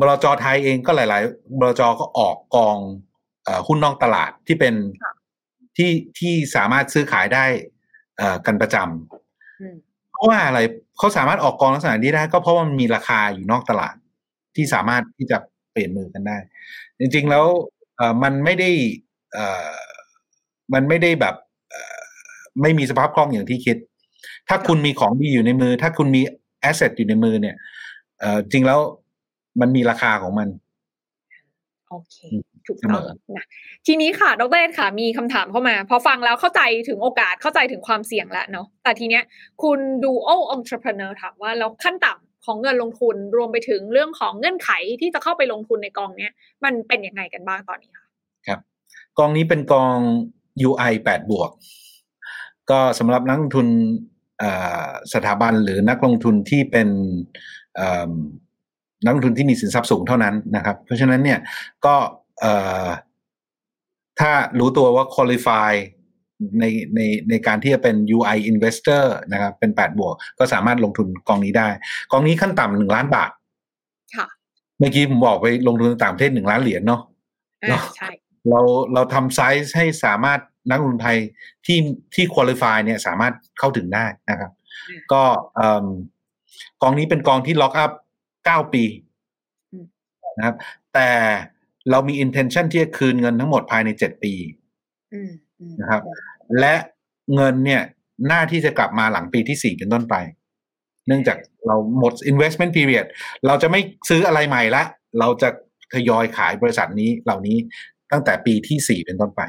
[0.00, 2.78] บลจไทยเองก็หลาย ๆบลจก็ออกกอง
[3.66, 4.74] หุ้นนอกตลาดที่เป็น
[5.76, 7.44] ที่ที่สามารถซื้อขายได้
[8.46, 10.60] กันประจำเพราะว่าอะไร
[10.98, 13.94] เขาสามารถออกกองลักษณะนี้ได้ ก็เพราะว่ามันมีราคาอยู่นอกตลาด
[14.56, 15.38] ที่สามารถที่จะ
[15.72, 16.38] เปลี่ยนมือกันได้
[17.00, 17.44] จริง ๆ แล้ว
[18.22, 18.70] มันไม่ได้
[20.74, 21.34] มันไม่ได้แบบ
[22.62, 23.76] ไม่มีสภาพคล่องอย่างที่คิด
[24.48, 26.20] ถ้าคุณมีของดีอยู่ในมือ ถ้าคุณมี
[26.60, 27.56] แอสเซทอยู่ในมือเนี่ย
[28.52, 28.80] จริงแล้ว
[29.60, 30.48] มันมีราคาของมัน
[31.88, 32.16] โอเค
[32.68, 33.02] ถูกต้อง
[33.36, 33.44] นะ
[33.86, 39.22] ทีนี้ค่ะดรเอค่ะมีคำถามเข้ามา พอฟังแล้วเข้าใจถึงโอกาสเข้าใจถึงความเสี่ยงแล้วเนาะแต่ทีเนี้ย
[39.62, 46.32] คุณดูโอ้องค์ประกอบถามว่าแล้วขั้นต่ำของเงินลงทุนรวมไปถึงเรื่องของเงื่อนไขที่จะเข้าไปลงทุนในกองเนี้ย
[46.64, 48.06] มันเป็นยังไงกันบ้างตอนนี้คะ
[48.46, 48.60] ครับ
[49.18, 49.96] กองนี้เป็นกอง
[50.68, 51.50] UI 8บวก
[52.70, 53.66] ก็สำหรับนักลงทุน
[55.14, 56.88] สถาบันหรือนักลงทุนที่เป็น
[59.04, 61.38] นักลงทุนที่มีสินทรัพย์สูงเท่านั้นนะครับ เพราะฉะนั้นเนี่ย
[61.86, 61.94] ก็
[64.20, 65.72] ถ้ารู้ตัวว่า qualify
[66.60, 66.64] ใน
[66.94, 71.68] ในในการที่จะเป็น UI investor นะครับเป็น 8 บวก ก็สามารถลงทุนกองนี้ได้
[72.12, 73.30] กองนี้ขั้นต่ำหนึ่งล้านบาท
[74.16, 74.26] ค่ะ
[74.78, 77.02] เมื่อกี้ผมบอกไปลงทุนต่างประเทศหนึ่งล้านเหรียญเนาะ
[77.96, 78.10] ใช่
[78.50, 78.60] เรา
[78.94, 81.18] เราทำไซส์ให้สามารถนักลงทุนไทย
[81.66, 81.78] ที่
[82.14, 84.50] ที่คุริฟายเนี่ยสามารถเข้าถึงได้นะครับ
[85.12, 85.22] ก็
[86.82, 87.92] กองนี้เป็นกองที่ล็อกอัพ
[88.44, 88.84] เก้าปี
[90.36, 90.56] นะครับ
[90.94, 91.08] แต่
[91.90, 94.34] เรามี intention ที่จะคืนเงินทั้งหมดภายในเจ็ดปี
[95.80, 96.02] นะครับ
[96.60, 96.74] และ
[97.34, 97.82] เงินเนี่ย
[98.28, 100.14] หน้าที่จะกลับมาหลังปีที่สี่เป็นต้นไป
[101.06, 103.06] เนื่องจากเราหมด investment period
[103.46, 104.82] เราจะไม่ซื้ออะไรใหม่ละ
[105.20, 105.48] เราจะ
[105.92, 107.56] ทยอยขายบริษัทนี้เหล่านี้
[108.12, 109.42] ตั้งแต่ปีที่สี่เป็นต้นไป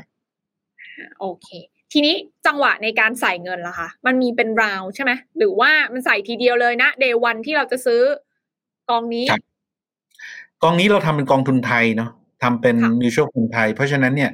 [1.20, 1.48] โอเค
[1.92, 2.16] ทีนี้
[2.46, 8.02] จังหวะในการใส่เงินล่ะคะมันมีเป็นราวใช่ไหมหรือว่ามันใส่ทีเดียวเลยนะเดวันที่เราจะซื้อ
[8.90, 9.26] กองนี้
[10.64, 12.12] กองนี้เราทำเป็นกองทุนไทยเนาะ
[12.44, 14.32] ทำเป็นมิวชั่วทุนไทย เพราะฉะนั้นเนี่ย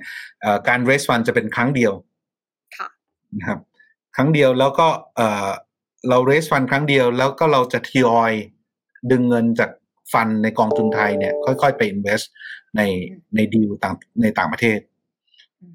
[0.67, 1.93] การเรสฟันจะเป็นครั้งเดียว
[3.37, 3.59] นะครับ
[4.15, 4.87] ครั้งเดียวแล้วก็
[6.09, 8.31] เราเรสฟันครั้งเดียว แล้วก็เราจะทยอย
[9.11, 9.69] ดึงเงินจาก
[10.13, 12.31] ฟันในกองทุนไทยเนี่ย ค่อยๆ ไปอินเวสต์
[12.77, 12.81] ใน
[13.35, 14.79] ในดีลต่างในต่างประเทศ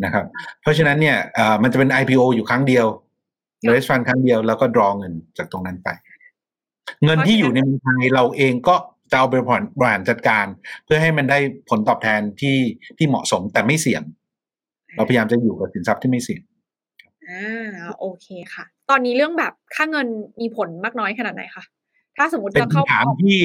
[0.05, 0.24] นะครับ
[0.61, 1.18] เพราะฉะนั้นเนี่ย
[1.62, 2.87] มันจะเป็น IPO อยู่ครั้งเดียว
[3.70, 5.89] เรสฟันครั้งเดียวแล้วก็ดรอเงินจากตรงนั้นไป
[7.05, 8.76] เงินที่อยู่ในเมืองไทยเราเองก็
[9.11, 10.46] จะเอาไปผ่อนบริหารจัดการ
[10.84, 11.38] เพื่อให้มันได้
[11.68, 12.57] ผลตอบแทนที่
[12.98, 14.02] ที่เหมาะสมแต่ไม่เสี่ยง
[14.96, 16.42] เราพยายามจะอยู่กับสินทรัพย์ที่ไม่เสี่ยง
[17.28, 20.07] อ่าโอเคค่ะ ตอนนี้เรื่องแบบค่าเงิน
[20.40, 21.64] มีผลมากน้อยขนาดไหนคะ
[22.16, 23.40] ถ้าสมมติจะเข้าถามที่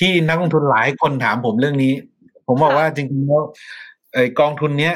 [0.00, 1.92] ที่นักลงทุนหลายคนถามผมเรื่องนี้
[2.46, 3.42] ผมบอกว่าจริงๆแล้ว
[4.12, 4.94] ไอ้กองทุนเนี้ย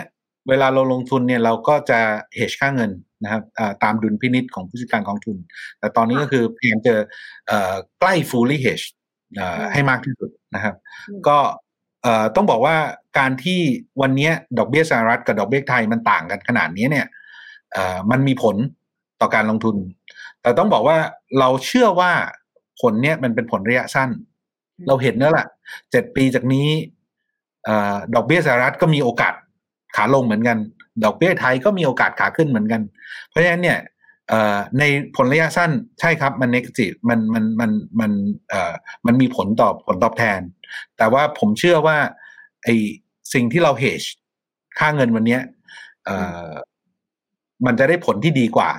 [0.49, 1.99] เวลาเราลงทุนเนี่ยเราก็จะ
[2.34, 2.90] เฮชค่าเงิน
[3.22, 3.42] นะครับ
[3.82, 5.36] ตามดุลพินิษของผู้จัดการกองทุน
[5.78, 6.94] แต่ตอนนี้ก็คือพยายามจะ
[7.99, 8.86] ใกล้ fully hedge
[9.72, 10.74] ให้มากที่สุดนะครับ
[11.29, 11.39] ก็
[12.37, 12.77] ต้องบอกว่า
[13.18, 13.61] การที่
[14.01, 17.07] วันนี้ดอกเบี้ยสหรัฐกับดอกเบี้ยไทยมันต่างกันขนาดนี้เนี่ย
[18.11, 18.57] มันมีผล
[19.20, 19.77] ต่อการลงทุน
[20.43, 20.99] แต่ต้องบอกว่า
[21.39, 22.12] เราเชื่อว่า
[22.81, 24.11] ผลเนี้ยมันเป็นผลระยะสั้น
[24.87, 25.47] เราเห็นแล้วล่ะ
[25.91, 26.68] เจ็ดปีจากนี้
[28.14, 29.35] ดอกเบี้ยสหรัฐก็มีโอกาส
[29.97, 30.59] ขาลงเหมือนกัน
[31.05, 32.81] ดอกเบี้ยไทยก็มีโอกาสขาขึ้นเหมือนกัน
[33.29, 33.79] เพราะฉะนั้นเนี่ย
[34.79, 34.83] ใน
[35.16, 35.70] ผลระยะสั้น
[36.01, 37.70] ใช่ครับมันเนกจีมันมันมัน
[38.01, 38.12] มัน
[38.49, 38.72] เอ่อ
[39.07, 40.41] มันมีผลต่อผลตอบแทน
[40.97, 41.99] แต่ว่าผมเชื่อว่า
[42.62, 42.68] ไอ
[43.35, 44.03] สิ่งที่เราเฮช
[44.79, 45.39] ค่าเงินวันนี้
[46.05, 46.16] เอ่
[46.47, 46.51] อ
[47.66, 48.70] มันจะได้ผลที่ดีกว่า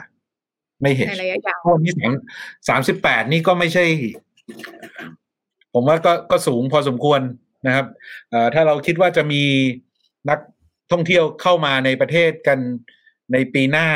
[0.82, 1.08] ไม่เฮช
[1.74, 2.14] วันนี้สาม
[2.70, 3.86] สามสิบแปดนี่ก็ไม่ใช่
[5.74, 7.22] ผมว่าก็ก็สูงพอสมควร
[7.68, 7.86] นะครับ
[8.30, 9.44] เอ่อถ้าเราคิดว่าจะมี
[10.30, 10.40] นัก
[10.92, 12.60] ท่องเที่ยวเข้ามาในประเทศกัน
[13.34, 13.88] ในปีหน้า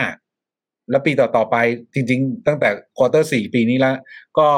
[0.92, 1.56] แล้วปีต่อๆไป
[1.94, 3.96] จริง ๆ ตั้งแต่ควอเตอร์สี่ปีนี้แล้ว
[4.38, 4.50] ก็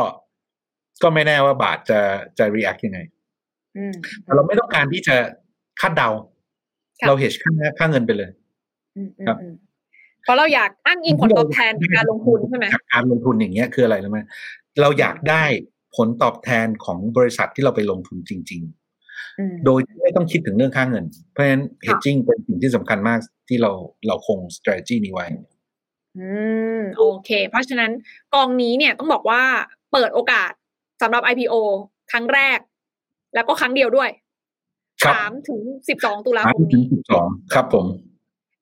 [1.04, 2.00] ก็ไม่แน่ว่าบาทจะ
[2.38, 3.00] จะรีแอคยังไง
[4.24, 5.16] แต่เราไม่ต้องการที่จะ
[5.82, 6.10] คาดเดา
[7.08, 8.30] เราเห็นค่าค่าเงินไปเลย
[9.28, 9.38] ครับ
[10.24, 14.20] เพราะเราอยากอ้างอิงผลตอบแทนจากการลงทุนใช่ไหมจากการลงทุนอย่างเงี้ยคืออะไรรู้ไหม
[14.82, 15.44] เราอยากได้
[15.96, 18.64] ผลตอบแทนของบริษัทที่เราไปลงทุนจริง
[19.66, 23.72] โดยไม่ต้องคิดถึงเรื่องค่าเงิน เพราะฉะนั้น hedging เป็นสิ่งที่สำคัญมากที่เรา
[24.08, 25.28] เราคง strategy นี้ไว้
[26.18, 26.30] อื
[26.78, 27.92] มโอเค เพราะฉะนั้น
[28.34, 29.42] กองนี้เนี่ยต้องบอกว่า
[29.92, 30.52] เปิดโอกาส
[31.02, 31.56] สำหรับ IPO
[32.12, 32.60] ครั้งแรก
[33.36, 34.10] แล้วก็ครั้งเดียวด้วย
[35.08, 37.86] สามถึงสิบสองตุลาคมนี้สิบสองครับผม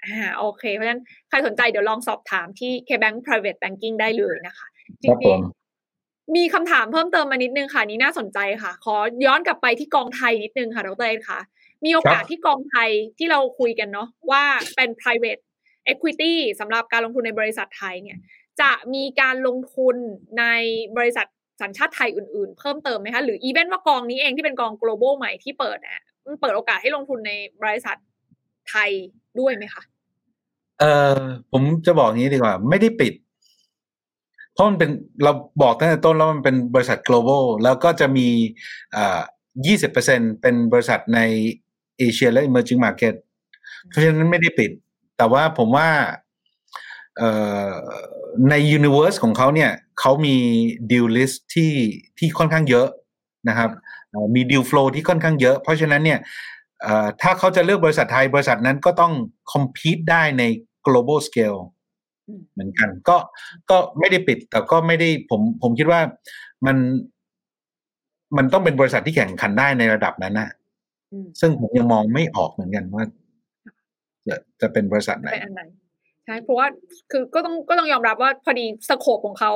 [0.05, 4.67] อ่าโอเค เพราะฉะนั้นใครสนใจเดี๋ยวลองสอบถามที่ KBank Private Banking ได้เลยนะคะ
[5.03, 8.95] จริงๆมีคำถามเพิ่มเติมมานิดนึงค่ะนี้น่าสนใจค่ะ ขอ
[9.25, 11.39] ย้อนกลับไปที่กองไทยนิดนึงค่ะดรเอ็ค่ะ
[11.85, 14.43] มีโอกาสที่กองไทยที่เราคุยกันเนาะว่า
[14.75, 15.41] เป็น private
[15.91, 18.17] equity สำหรับการลงทุนในบริษัทไทยเนี่ย
[18.61, 19.95] จะมีการลงทุน
[20.39, 20.45] ใน
[20.97, 21.25] บริษัท
[21.61, 27.31] สัญชาติไทยอื่นๆ เพิ่มเติมไหมคะ หรืออีเวนต์ว่ากองนี้เองที่เป็นกอง global ใหม่ที่เปิดเนี่ยมันเปิดโอกาสให้ลงทุนใน
[27.63, 27.95] บริษัท
[28.69, 28.89] ไทย
[29.39, 29.83] ด้วยไหมคะ
[30.79, 30.83] เอ
[31.17, 31.19] อ
[31.51, 33.13] ผมจะบอกงี้ดีกว่า ไม่ได้ปิด
[34.53, 34.89] เพราะมันเป็น
[35.23, 38.27] เราบอกตั้งแต่ต้นแล้วมันเป็นบริษัท global แล้วก็จะมี
[38.95, 39.21] อ่า
[39.65, 41.19] ยี่สิบเปอร์เซ็นเป็นบริษัทใน
[41.99, 43.15] เอเชียและ emerging market
[43.87, 44.71] เพราะฉะนั้นไม่ได้ปิด
[45.21, 45.89] แต่ว่าผมว่า
[48.49, 50.35] ใน universe ของเขาเนี่ยเขามี
[50.91, 51.73] deal list ที่
[52.17, 52.87] ที่ค่อนข้างเยอะ
[53.49, 53.69] นะครับ
[54.35, 56.19] มี deal flow ที่ค่อนข้างเยอะ เพราะฉะนั้นเนี่ย
[57.21, 59.13] ถ้าเขาจะเลือกบริษัทไทยบริษัทนั้นก็ต้อง
[59.51, 60.43] compete ได้ใน
[60.87, 61.59] global scale
[62.53, 63.17] เหมือนกัน ก็
[63.69, 66.01] ก็ไม่ได้ปิด แต่ก็ไม่ได้ผมผมคิดว่า
[66.65, 66.77] มัน
[68.37, 70.49] มันต้องเป็นบริษัทที่แข่งขันได้ในระดับนั้นนะ
[71.39, 73.05] ซึ่งผมยังมองไม่ออกเหมือนกันว่า
[74.27, 75.63] จะจะเป็นบริษัทไหนเป็นอันไหน
[76.25, 76.67] ใช่เพราะว่า
[77.11, 79.51] คือก็ต้องก็ต้องยอมรับว่าพอดี scope ของเขา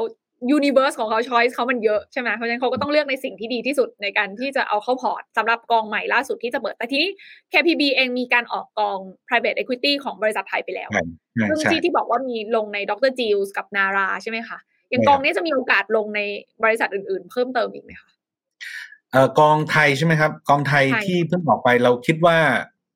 [0.51, 7.09] universe ของเขา choice เขามันเยอะใช่ไหมเพราะฉะนั้นเขาก็ต้องเลือกในสิ่งที่ดีที่สุดในการที่จะเอาเข้าพอร์ตสำหรับกองใหม่ล่าสุดที่จะเปิด แต่ทีนี้
[7.53, 8.97] KPB เองมีการออกกอง
[9.27, 10.89] private equity ของบริษัทไทยไปแล้ว
[11.49, 14.57] ซึ่งที่ที่บอกว่ามีลงใน Dr.JiLL กับนาราใช่ไหมคะ
[14.89, 16.21] อย่างกองนี้จะมีโอกาสลงใน
[16.63, 18.09] บริษัทอื่นๆ เพิ่มเติมอีกไหมคะ
[19.11, 22.37] เอ่อกองไทยใช่ไหมครับ กองไทยที่เพิ่งออกไปเราคิดว่า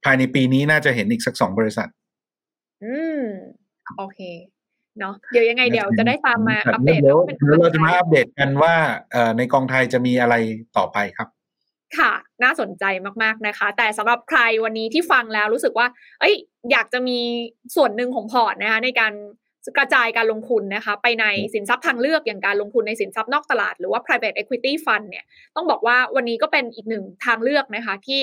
[0.04, 1.90] ภายในปีนี้น่าจะเห็นอีกสักสองบริษัท
[2.84, 3.24] อืม
[3.98, 4.20] โอเค
[5.00, 7.20] เนาะเดี๋ยวยังไงเดี๋ยวจะได้ตามมาอัปเดตแล้ว
[7.62, 8.74] เราจะมาอัปเดตกันว่า
[9.38, 10.36] ในกองไทยจะมีอะไร
[10.78, 11.28] ต่อไปครับ
[11.98, 12.12] ค่ะ
[12.44, 12.84] น่าสนใจ
[13.24, 15.88] มากๆนะคะ แต่สำหรับใครวันนี้ที่ฟังแล้วรู้สึกว่า
[16.20, 16.36] เอ้ย
[16.72, 17.20] อยากจะมี
[17.76, 19.14] ส่วนหนึ่งของพอร์ตนะคะ ในการ
[19.78, 25.26] กระจายการลงทุนนะคะ ไปในสินทรัพย์ทางเลือกอย่างการลงทุนในสินทรัพย์นอกตลาดหรือว่า private equity fund เนี่ย
[25.56, 28.22] ต้องบอกว่าวันนี้ก็เป็นอีกหนึ่งทางเลือกนะคะ ที่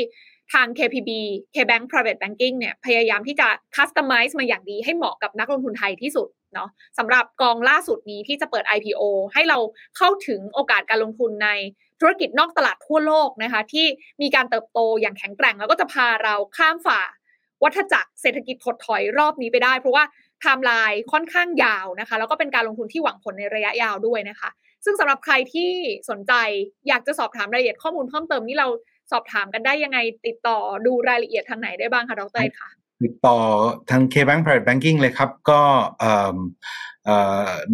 [0.52, 1.10] ทาง KPB
[1.54, 6.68] KBank Private Banking เนี่ยพยายามที่จะ customize มาอย่างดีให้เหมาะกับนักลงทุนไทยที่สุดเนาะ
[6.98, 9.02] สำหรับกองล่าสุดนี้ที่จะเปิด IPO
[9.34, 9.58] ให้เรา
[9.96, 11.48] เข้าถึงโอกาสการลงทุนใน
[12.00, 13.86] ธุรกิจนอกตลาดทั่วโลกนะคะที่
[14.22, 17.00] มีการเติบโตอย่างแข็งแกร่ง แล้วก็จะพาเราข้ามฝ่า
[17.62, 24.50] วัฏจักรเศรษฐกิจถดถอยรอบนี้ไปได้ เพราะว่าไทม์ไลน์ค่อนข้างยาวนะคะ แล้วก็เป็นการลงทุนที่หวังผลในระยะยาวด้วยนะคะ
[24.84, 25.70] ซึ่งสำหรับใครที่
[26.10, 26.32] สนใจ
[26.88, 28.68] อยากจะสอบถามรายละเอียดข้อมูลเพิ่มเติมนี่เรา
[29.12, 32.68] สอบถามกันได้ยังไงติดต่อดูรายละเอียดทางไหนได้บ้างคะดรค่ะ
[33.02, 33.38] ติดต่อ
[33.90, 35.60] ทาง K-Bank Private Banking เลยครับ ก็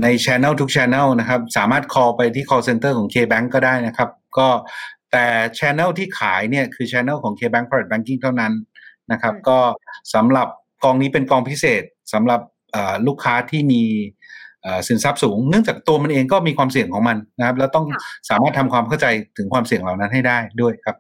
[0.03, 4.49] ใน Channel ทุก Channel นะครับ สามารถ call ไปที่ call center ของ K-Bank ก็ได้นะครับ ก็
[5.13, 5.27] แต่
[5.59, 8.53] Channel ที่ขายเนี่ยคือ Channel ของ K-Bank Private Banking เท่านั้น
[9.13, 9.59] นะครับ ก็
[10.15, 10.49] สำหรับ
[10.85, 12.41] กองนี้เป็นกองพิเศษสำหรับ
[13.07, 13.83] ลูกค้าที่มี
[14.89, 17.87] สินทรัพย์สูง เนื่องจากตัวมันเองก็มีความเสี่ยงของมันนะครับ แล้วต้อง
[18.31, 19.07] สามารถทำความเข้าใจ
[19.37, 20.97] ถึงความเสี่ยงเหล่านั้นให้ได้ด้วยครับ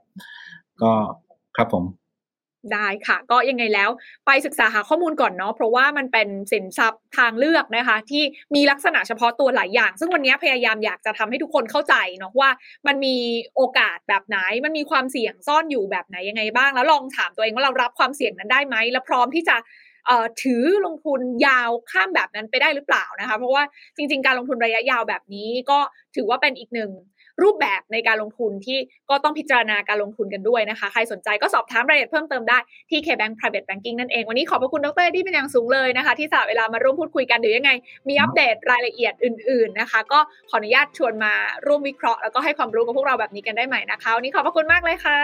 [0.82, 0.92] ก็
[1.56, 1.84] ครับผม
[2.72, 3.90] ได้ค่ะ ก็ยังไงแล้ว
[4.26, 8.22] ไปศึกษาหาข้อมูลก่อนเนาะเพราะว่ามันเป็นสินทรัพย์ทางเลือกนะคะ ที่
[8.54, 12.50] มีลักษณะเฉพาะตัวหลายอย่าง ซึ่งวันนี้พยายามอยากจะทำให้ทุกคนเข้าใจเนาะว่า
[12.86, 13.16] มันมี
[13.56, 19.56] โอกาสแบบไหน มันมีความเสี่ยงซ่อนอยู่แบบไหนยังไงบ้าง แล้วลองถามตัวเองว่าเรารับความเสี่ยงนั้นได้ไหมและพร้อมที่จะ
[20.42, 23.62] ถือลงทุนยาวข้ามแบบนั้นไปได้หรือเปล่านะคะ เพราะว่า
[23.96, 25.78] จริง ๆ การลงทุนระยะยาวแบบนี้ก็
[26.16, 26.90] ถือว่าเป็นอีกหนึ่ง
[27.42, 28.78] รูปแบบในการลงทุนที่
[29.10, 32.58] ก็ต้องพิจารณาการลงทุนกันด้วยนะคะ ใครสนใจก็สอบถามรายละเอียดเพิ่มเติมได้
[32.90, 37.70] ที่ KBank Private Banking นั่นเอง วันนี้ขอบพระคุณดรที่เป็นอย่างสูงเลยนะคะ ที่สละเวลามาร่วมพูดคุยกันหรือยังไง
[38.08, 40.18] มีอัปเดตรายละเอียดอื่น ๆนะคะ ก็
[40.50, 41.32] ขออนุญาตชวนมา
[41.66, 45.18] ร่วมวิเคราะห์แล้วก็ให้ความรู้กับพวกเราแบบนี้กันได้ใหม่นะคะวันนี้ขอบพระคุณมากเลยค่ะ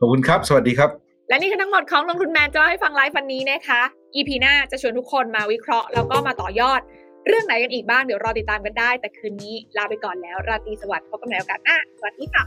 [0.00, 0.90] ขอบคุณครับ สวัสดีครับ
[1.28, 3.80] และนี่คือทั้งหมดของลงทุนแมนจะเล่าให้ฟังไลฟ์วันนี้นะคะ
[4.14, 6.80] EP หน้าจะชวนทุกคนมาวิเคราะห์แล้วก็มาต่อยอด
[7.26, 12.44] เรื่องไหนกันอีกบ้างเดี๋ยวรอติดตามกันได้ แต่คืนนี้ลาไปก่อนแล้ว ราตรีสวัสดิ์พบกันใหม่โอกาสหน้าสวัสดีค่ะ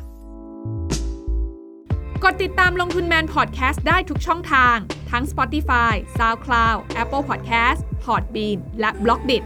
[2.24, 4.78] กดติดตามลงทุนแมนพอดแคสต์ได้ทุกช่องทาง
[5.12, 9.38] ทั้ง Spotify, SoundCloud, Apple Podcast, Podbean และ b l o กดิ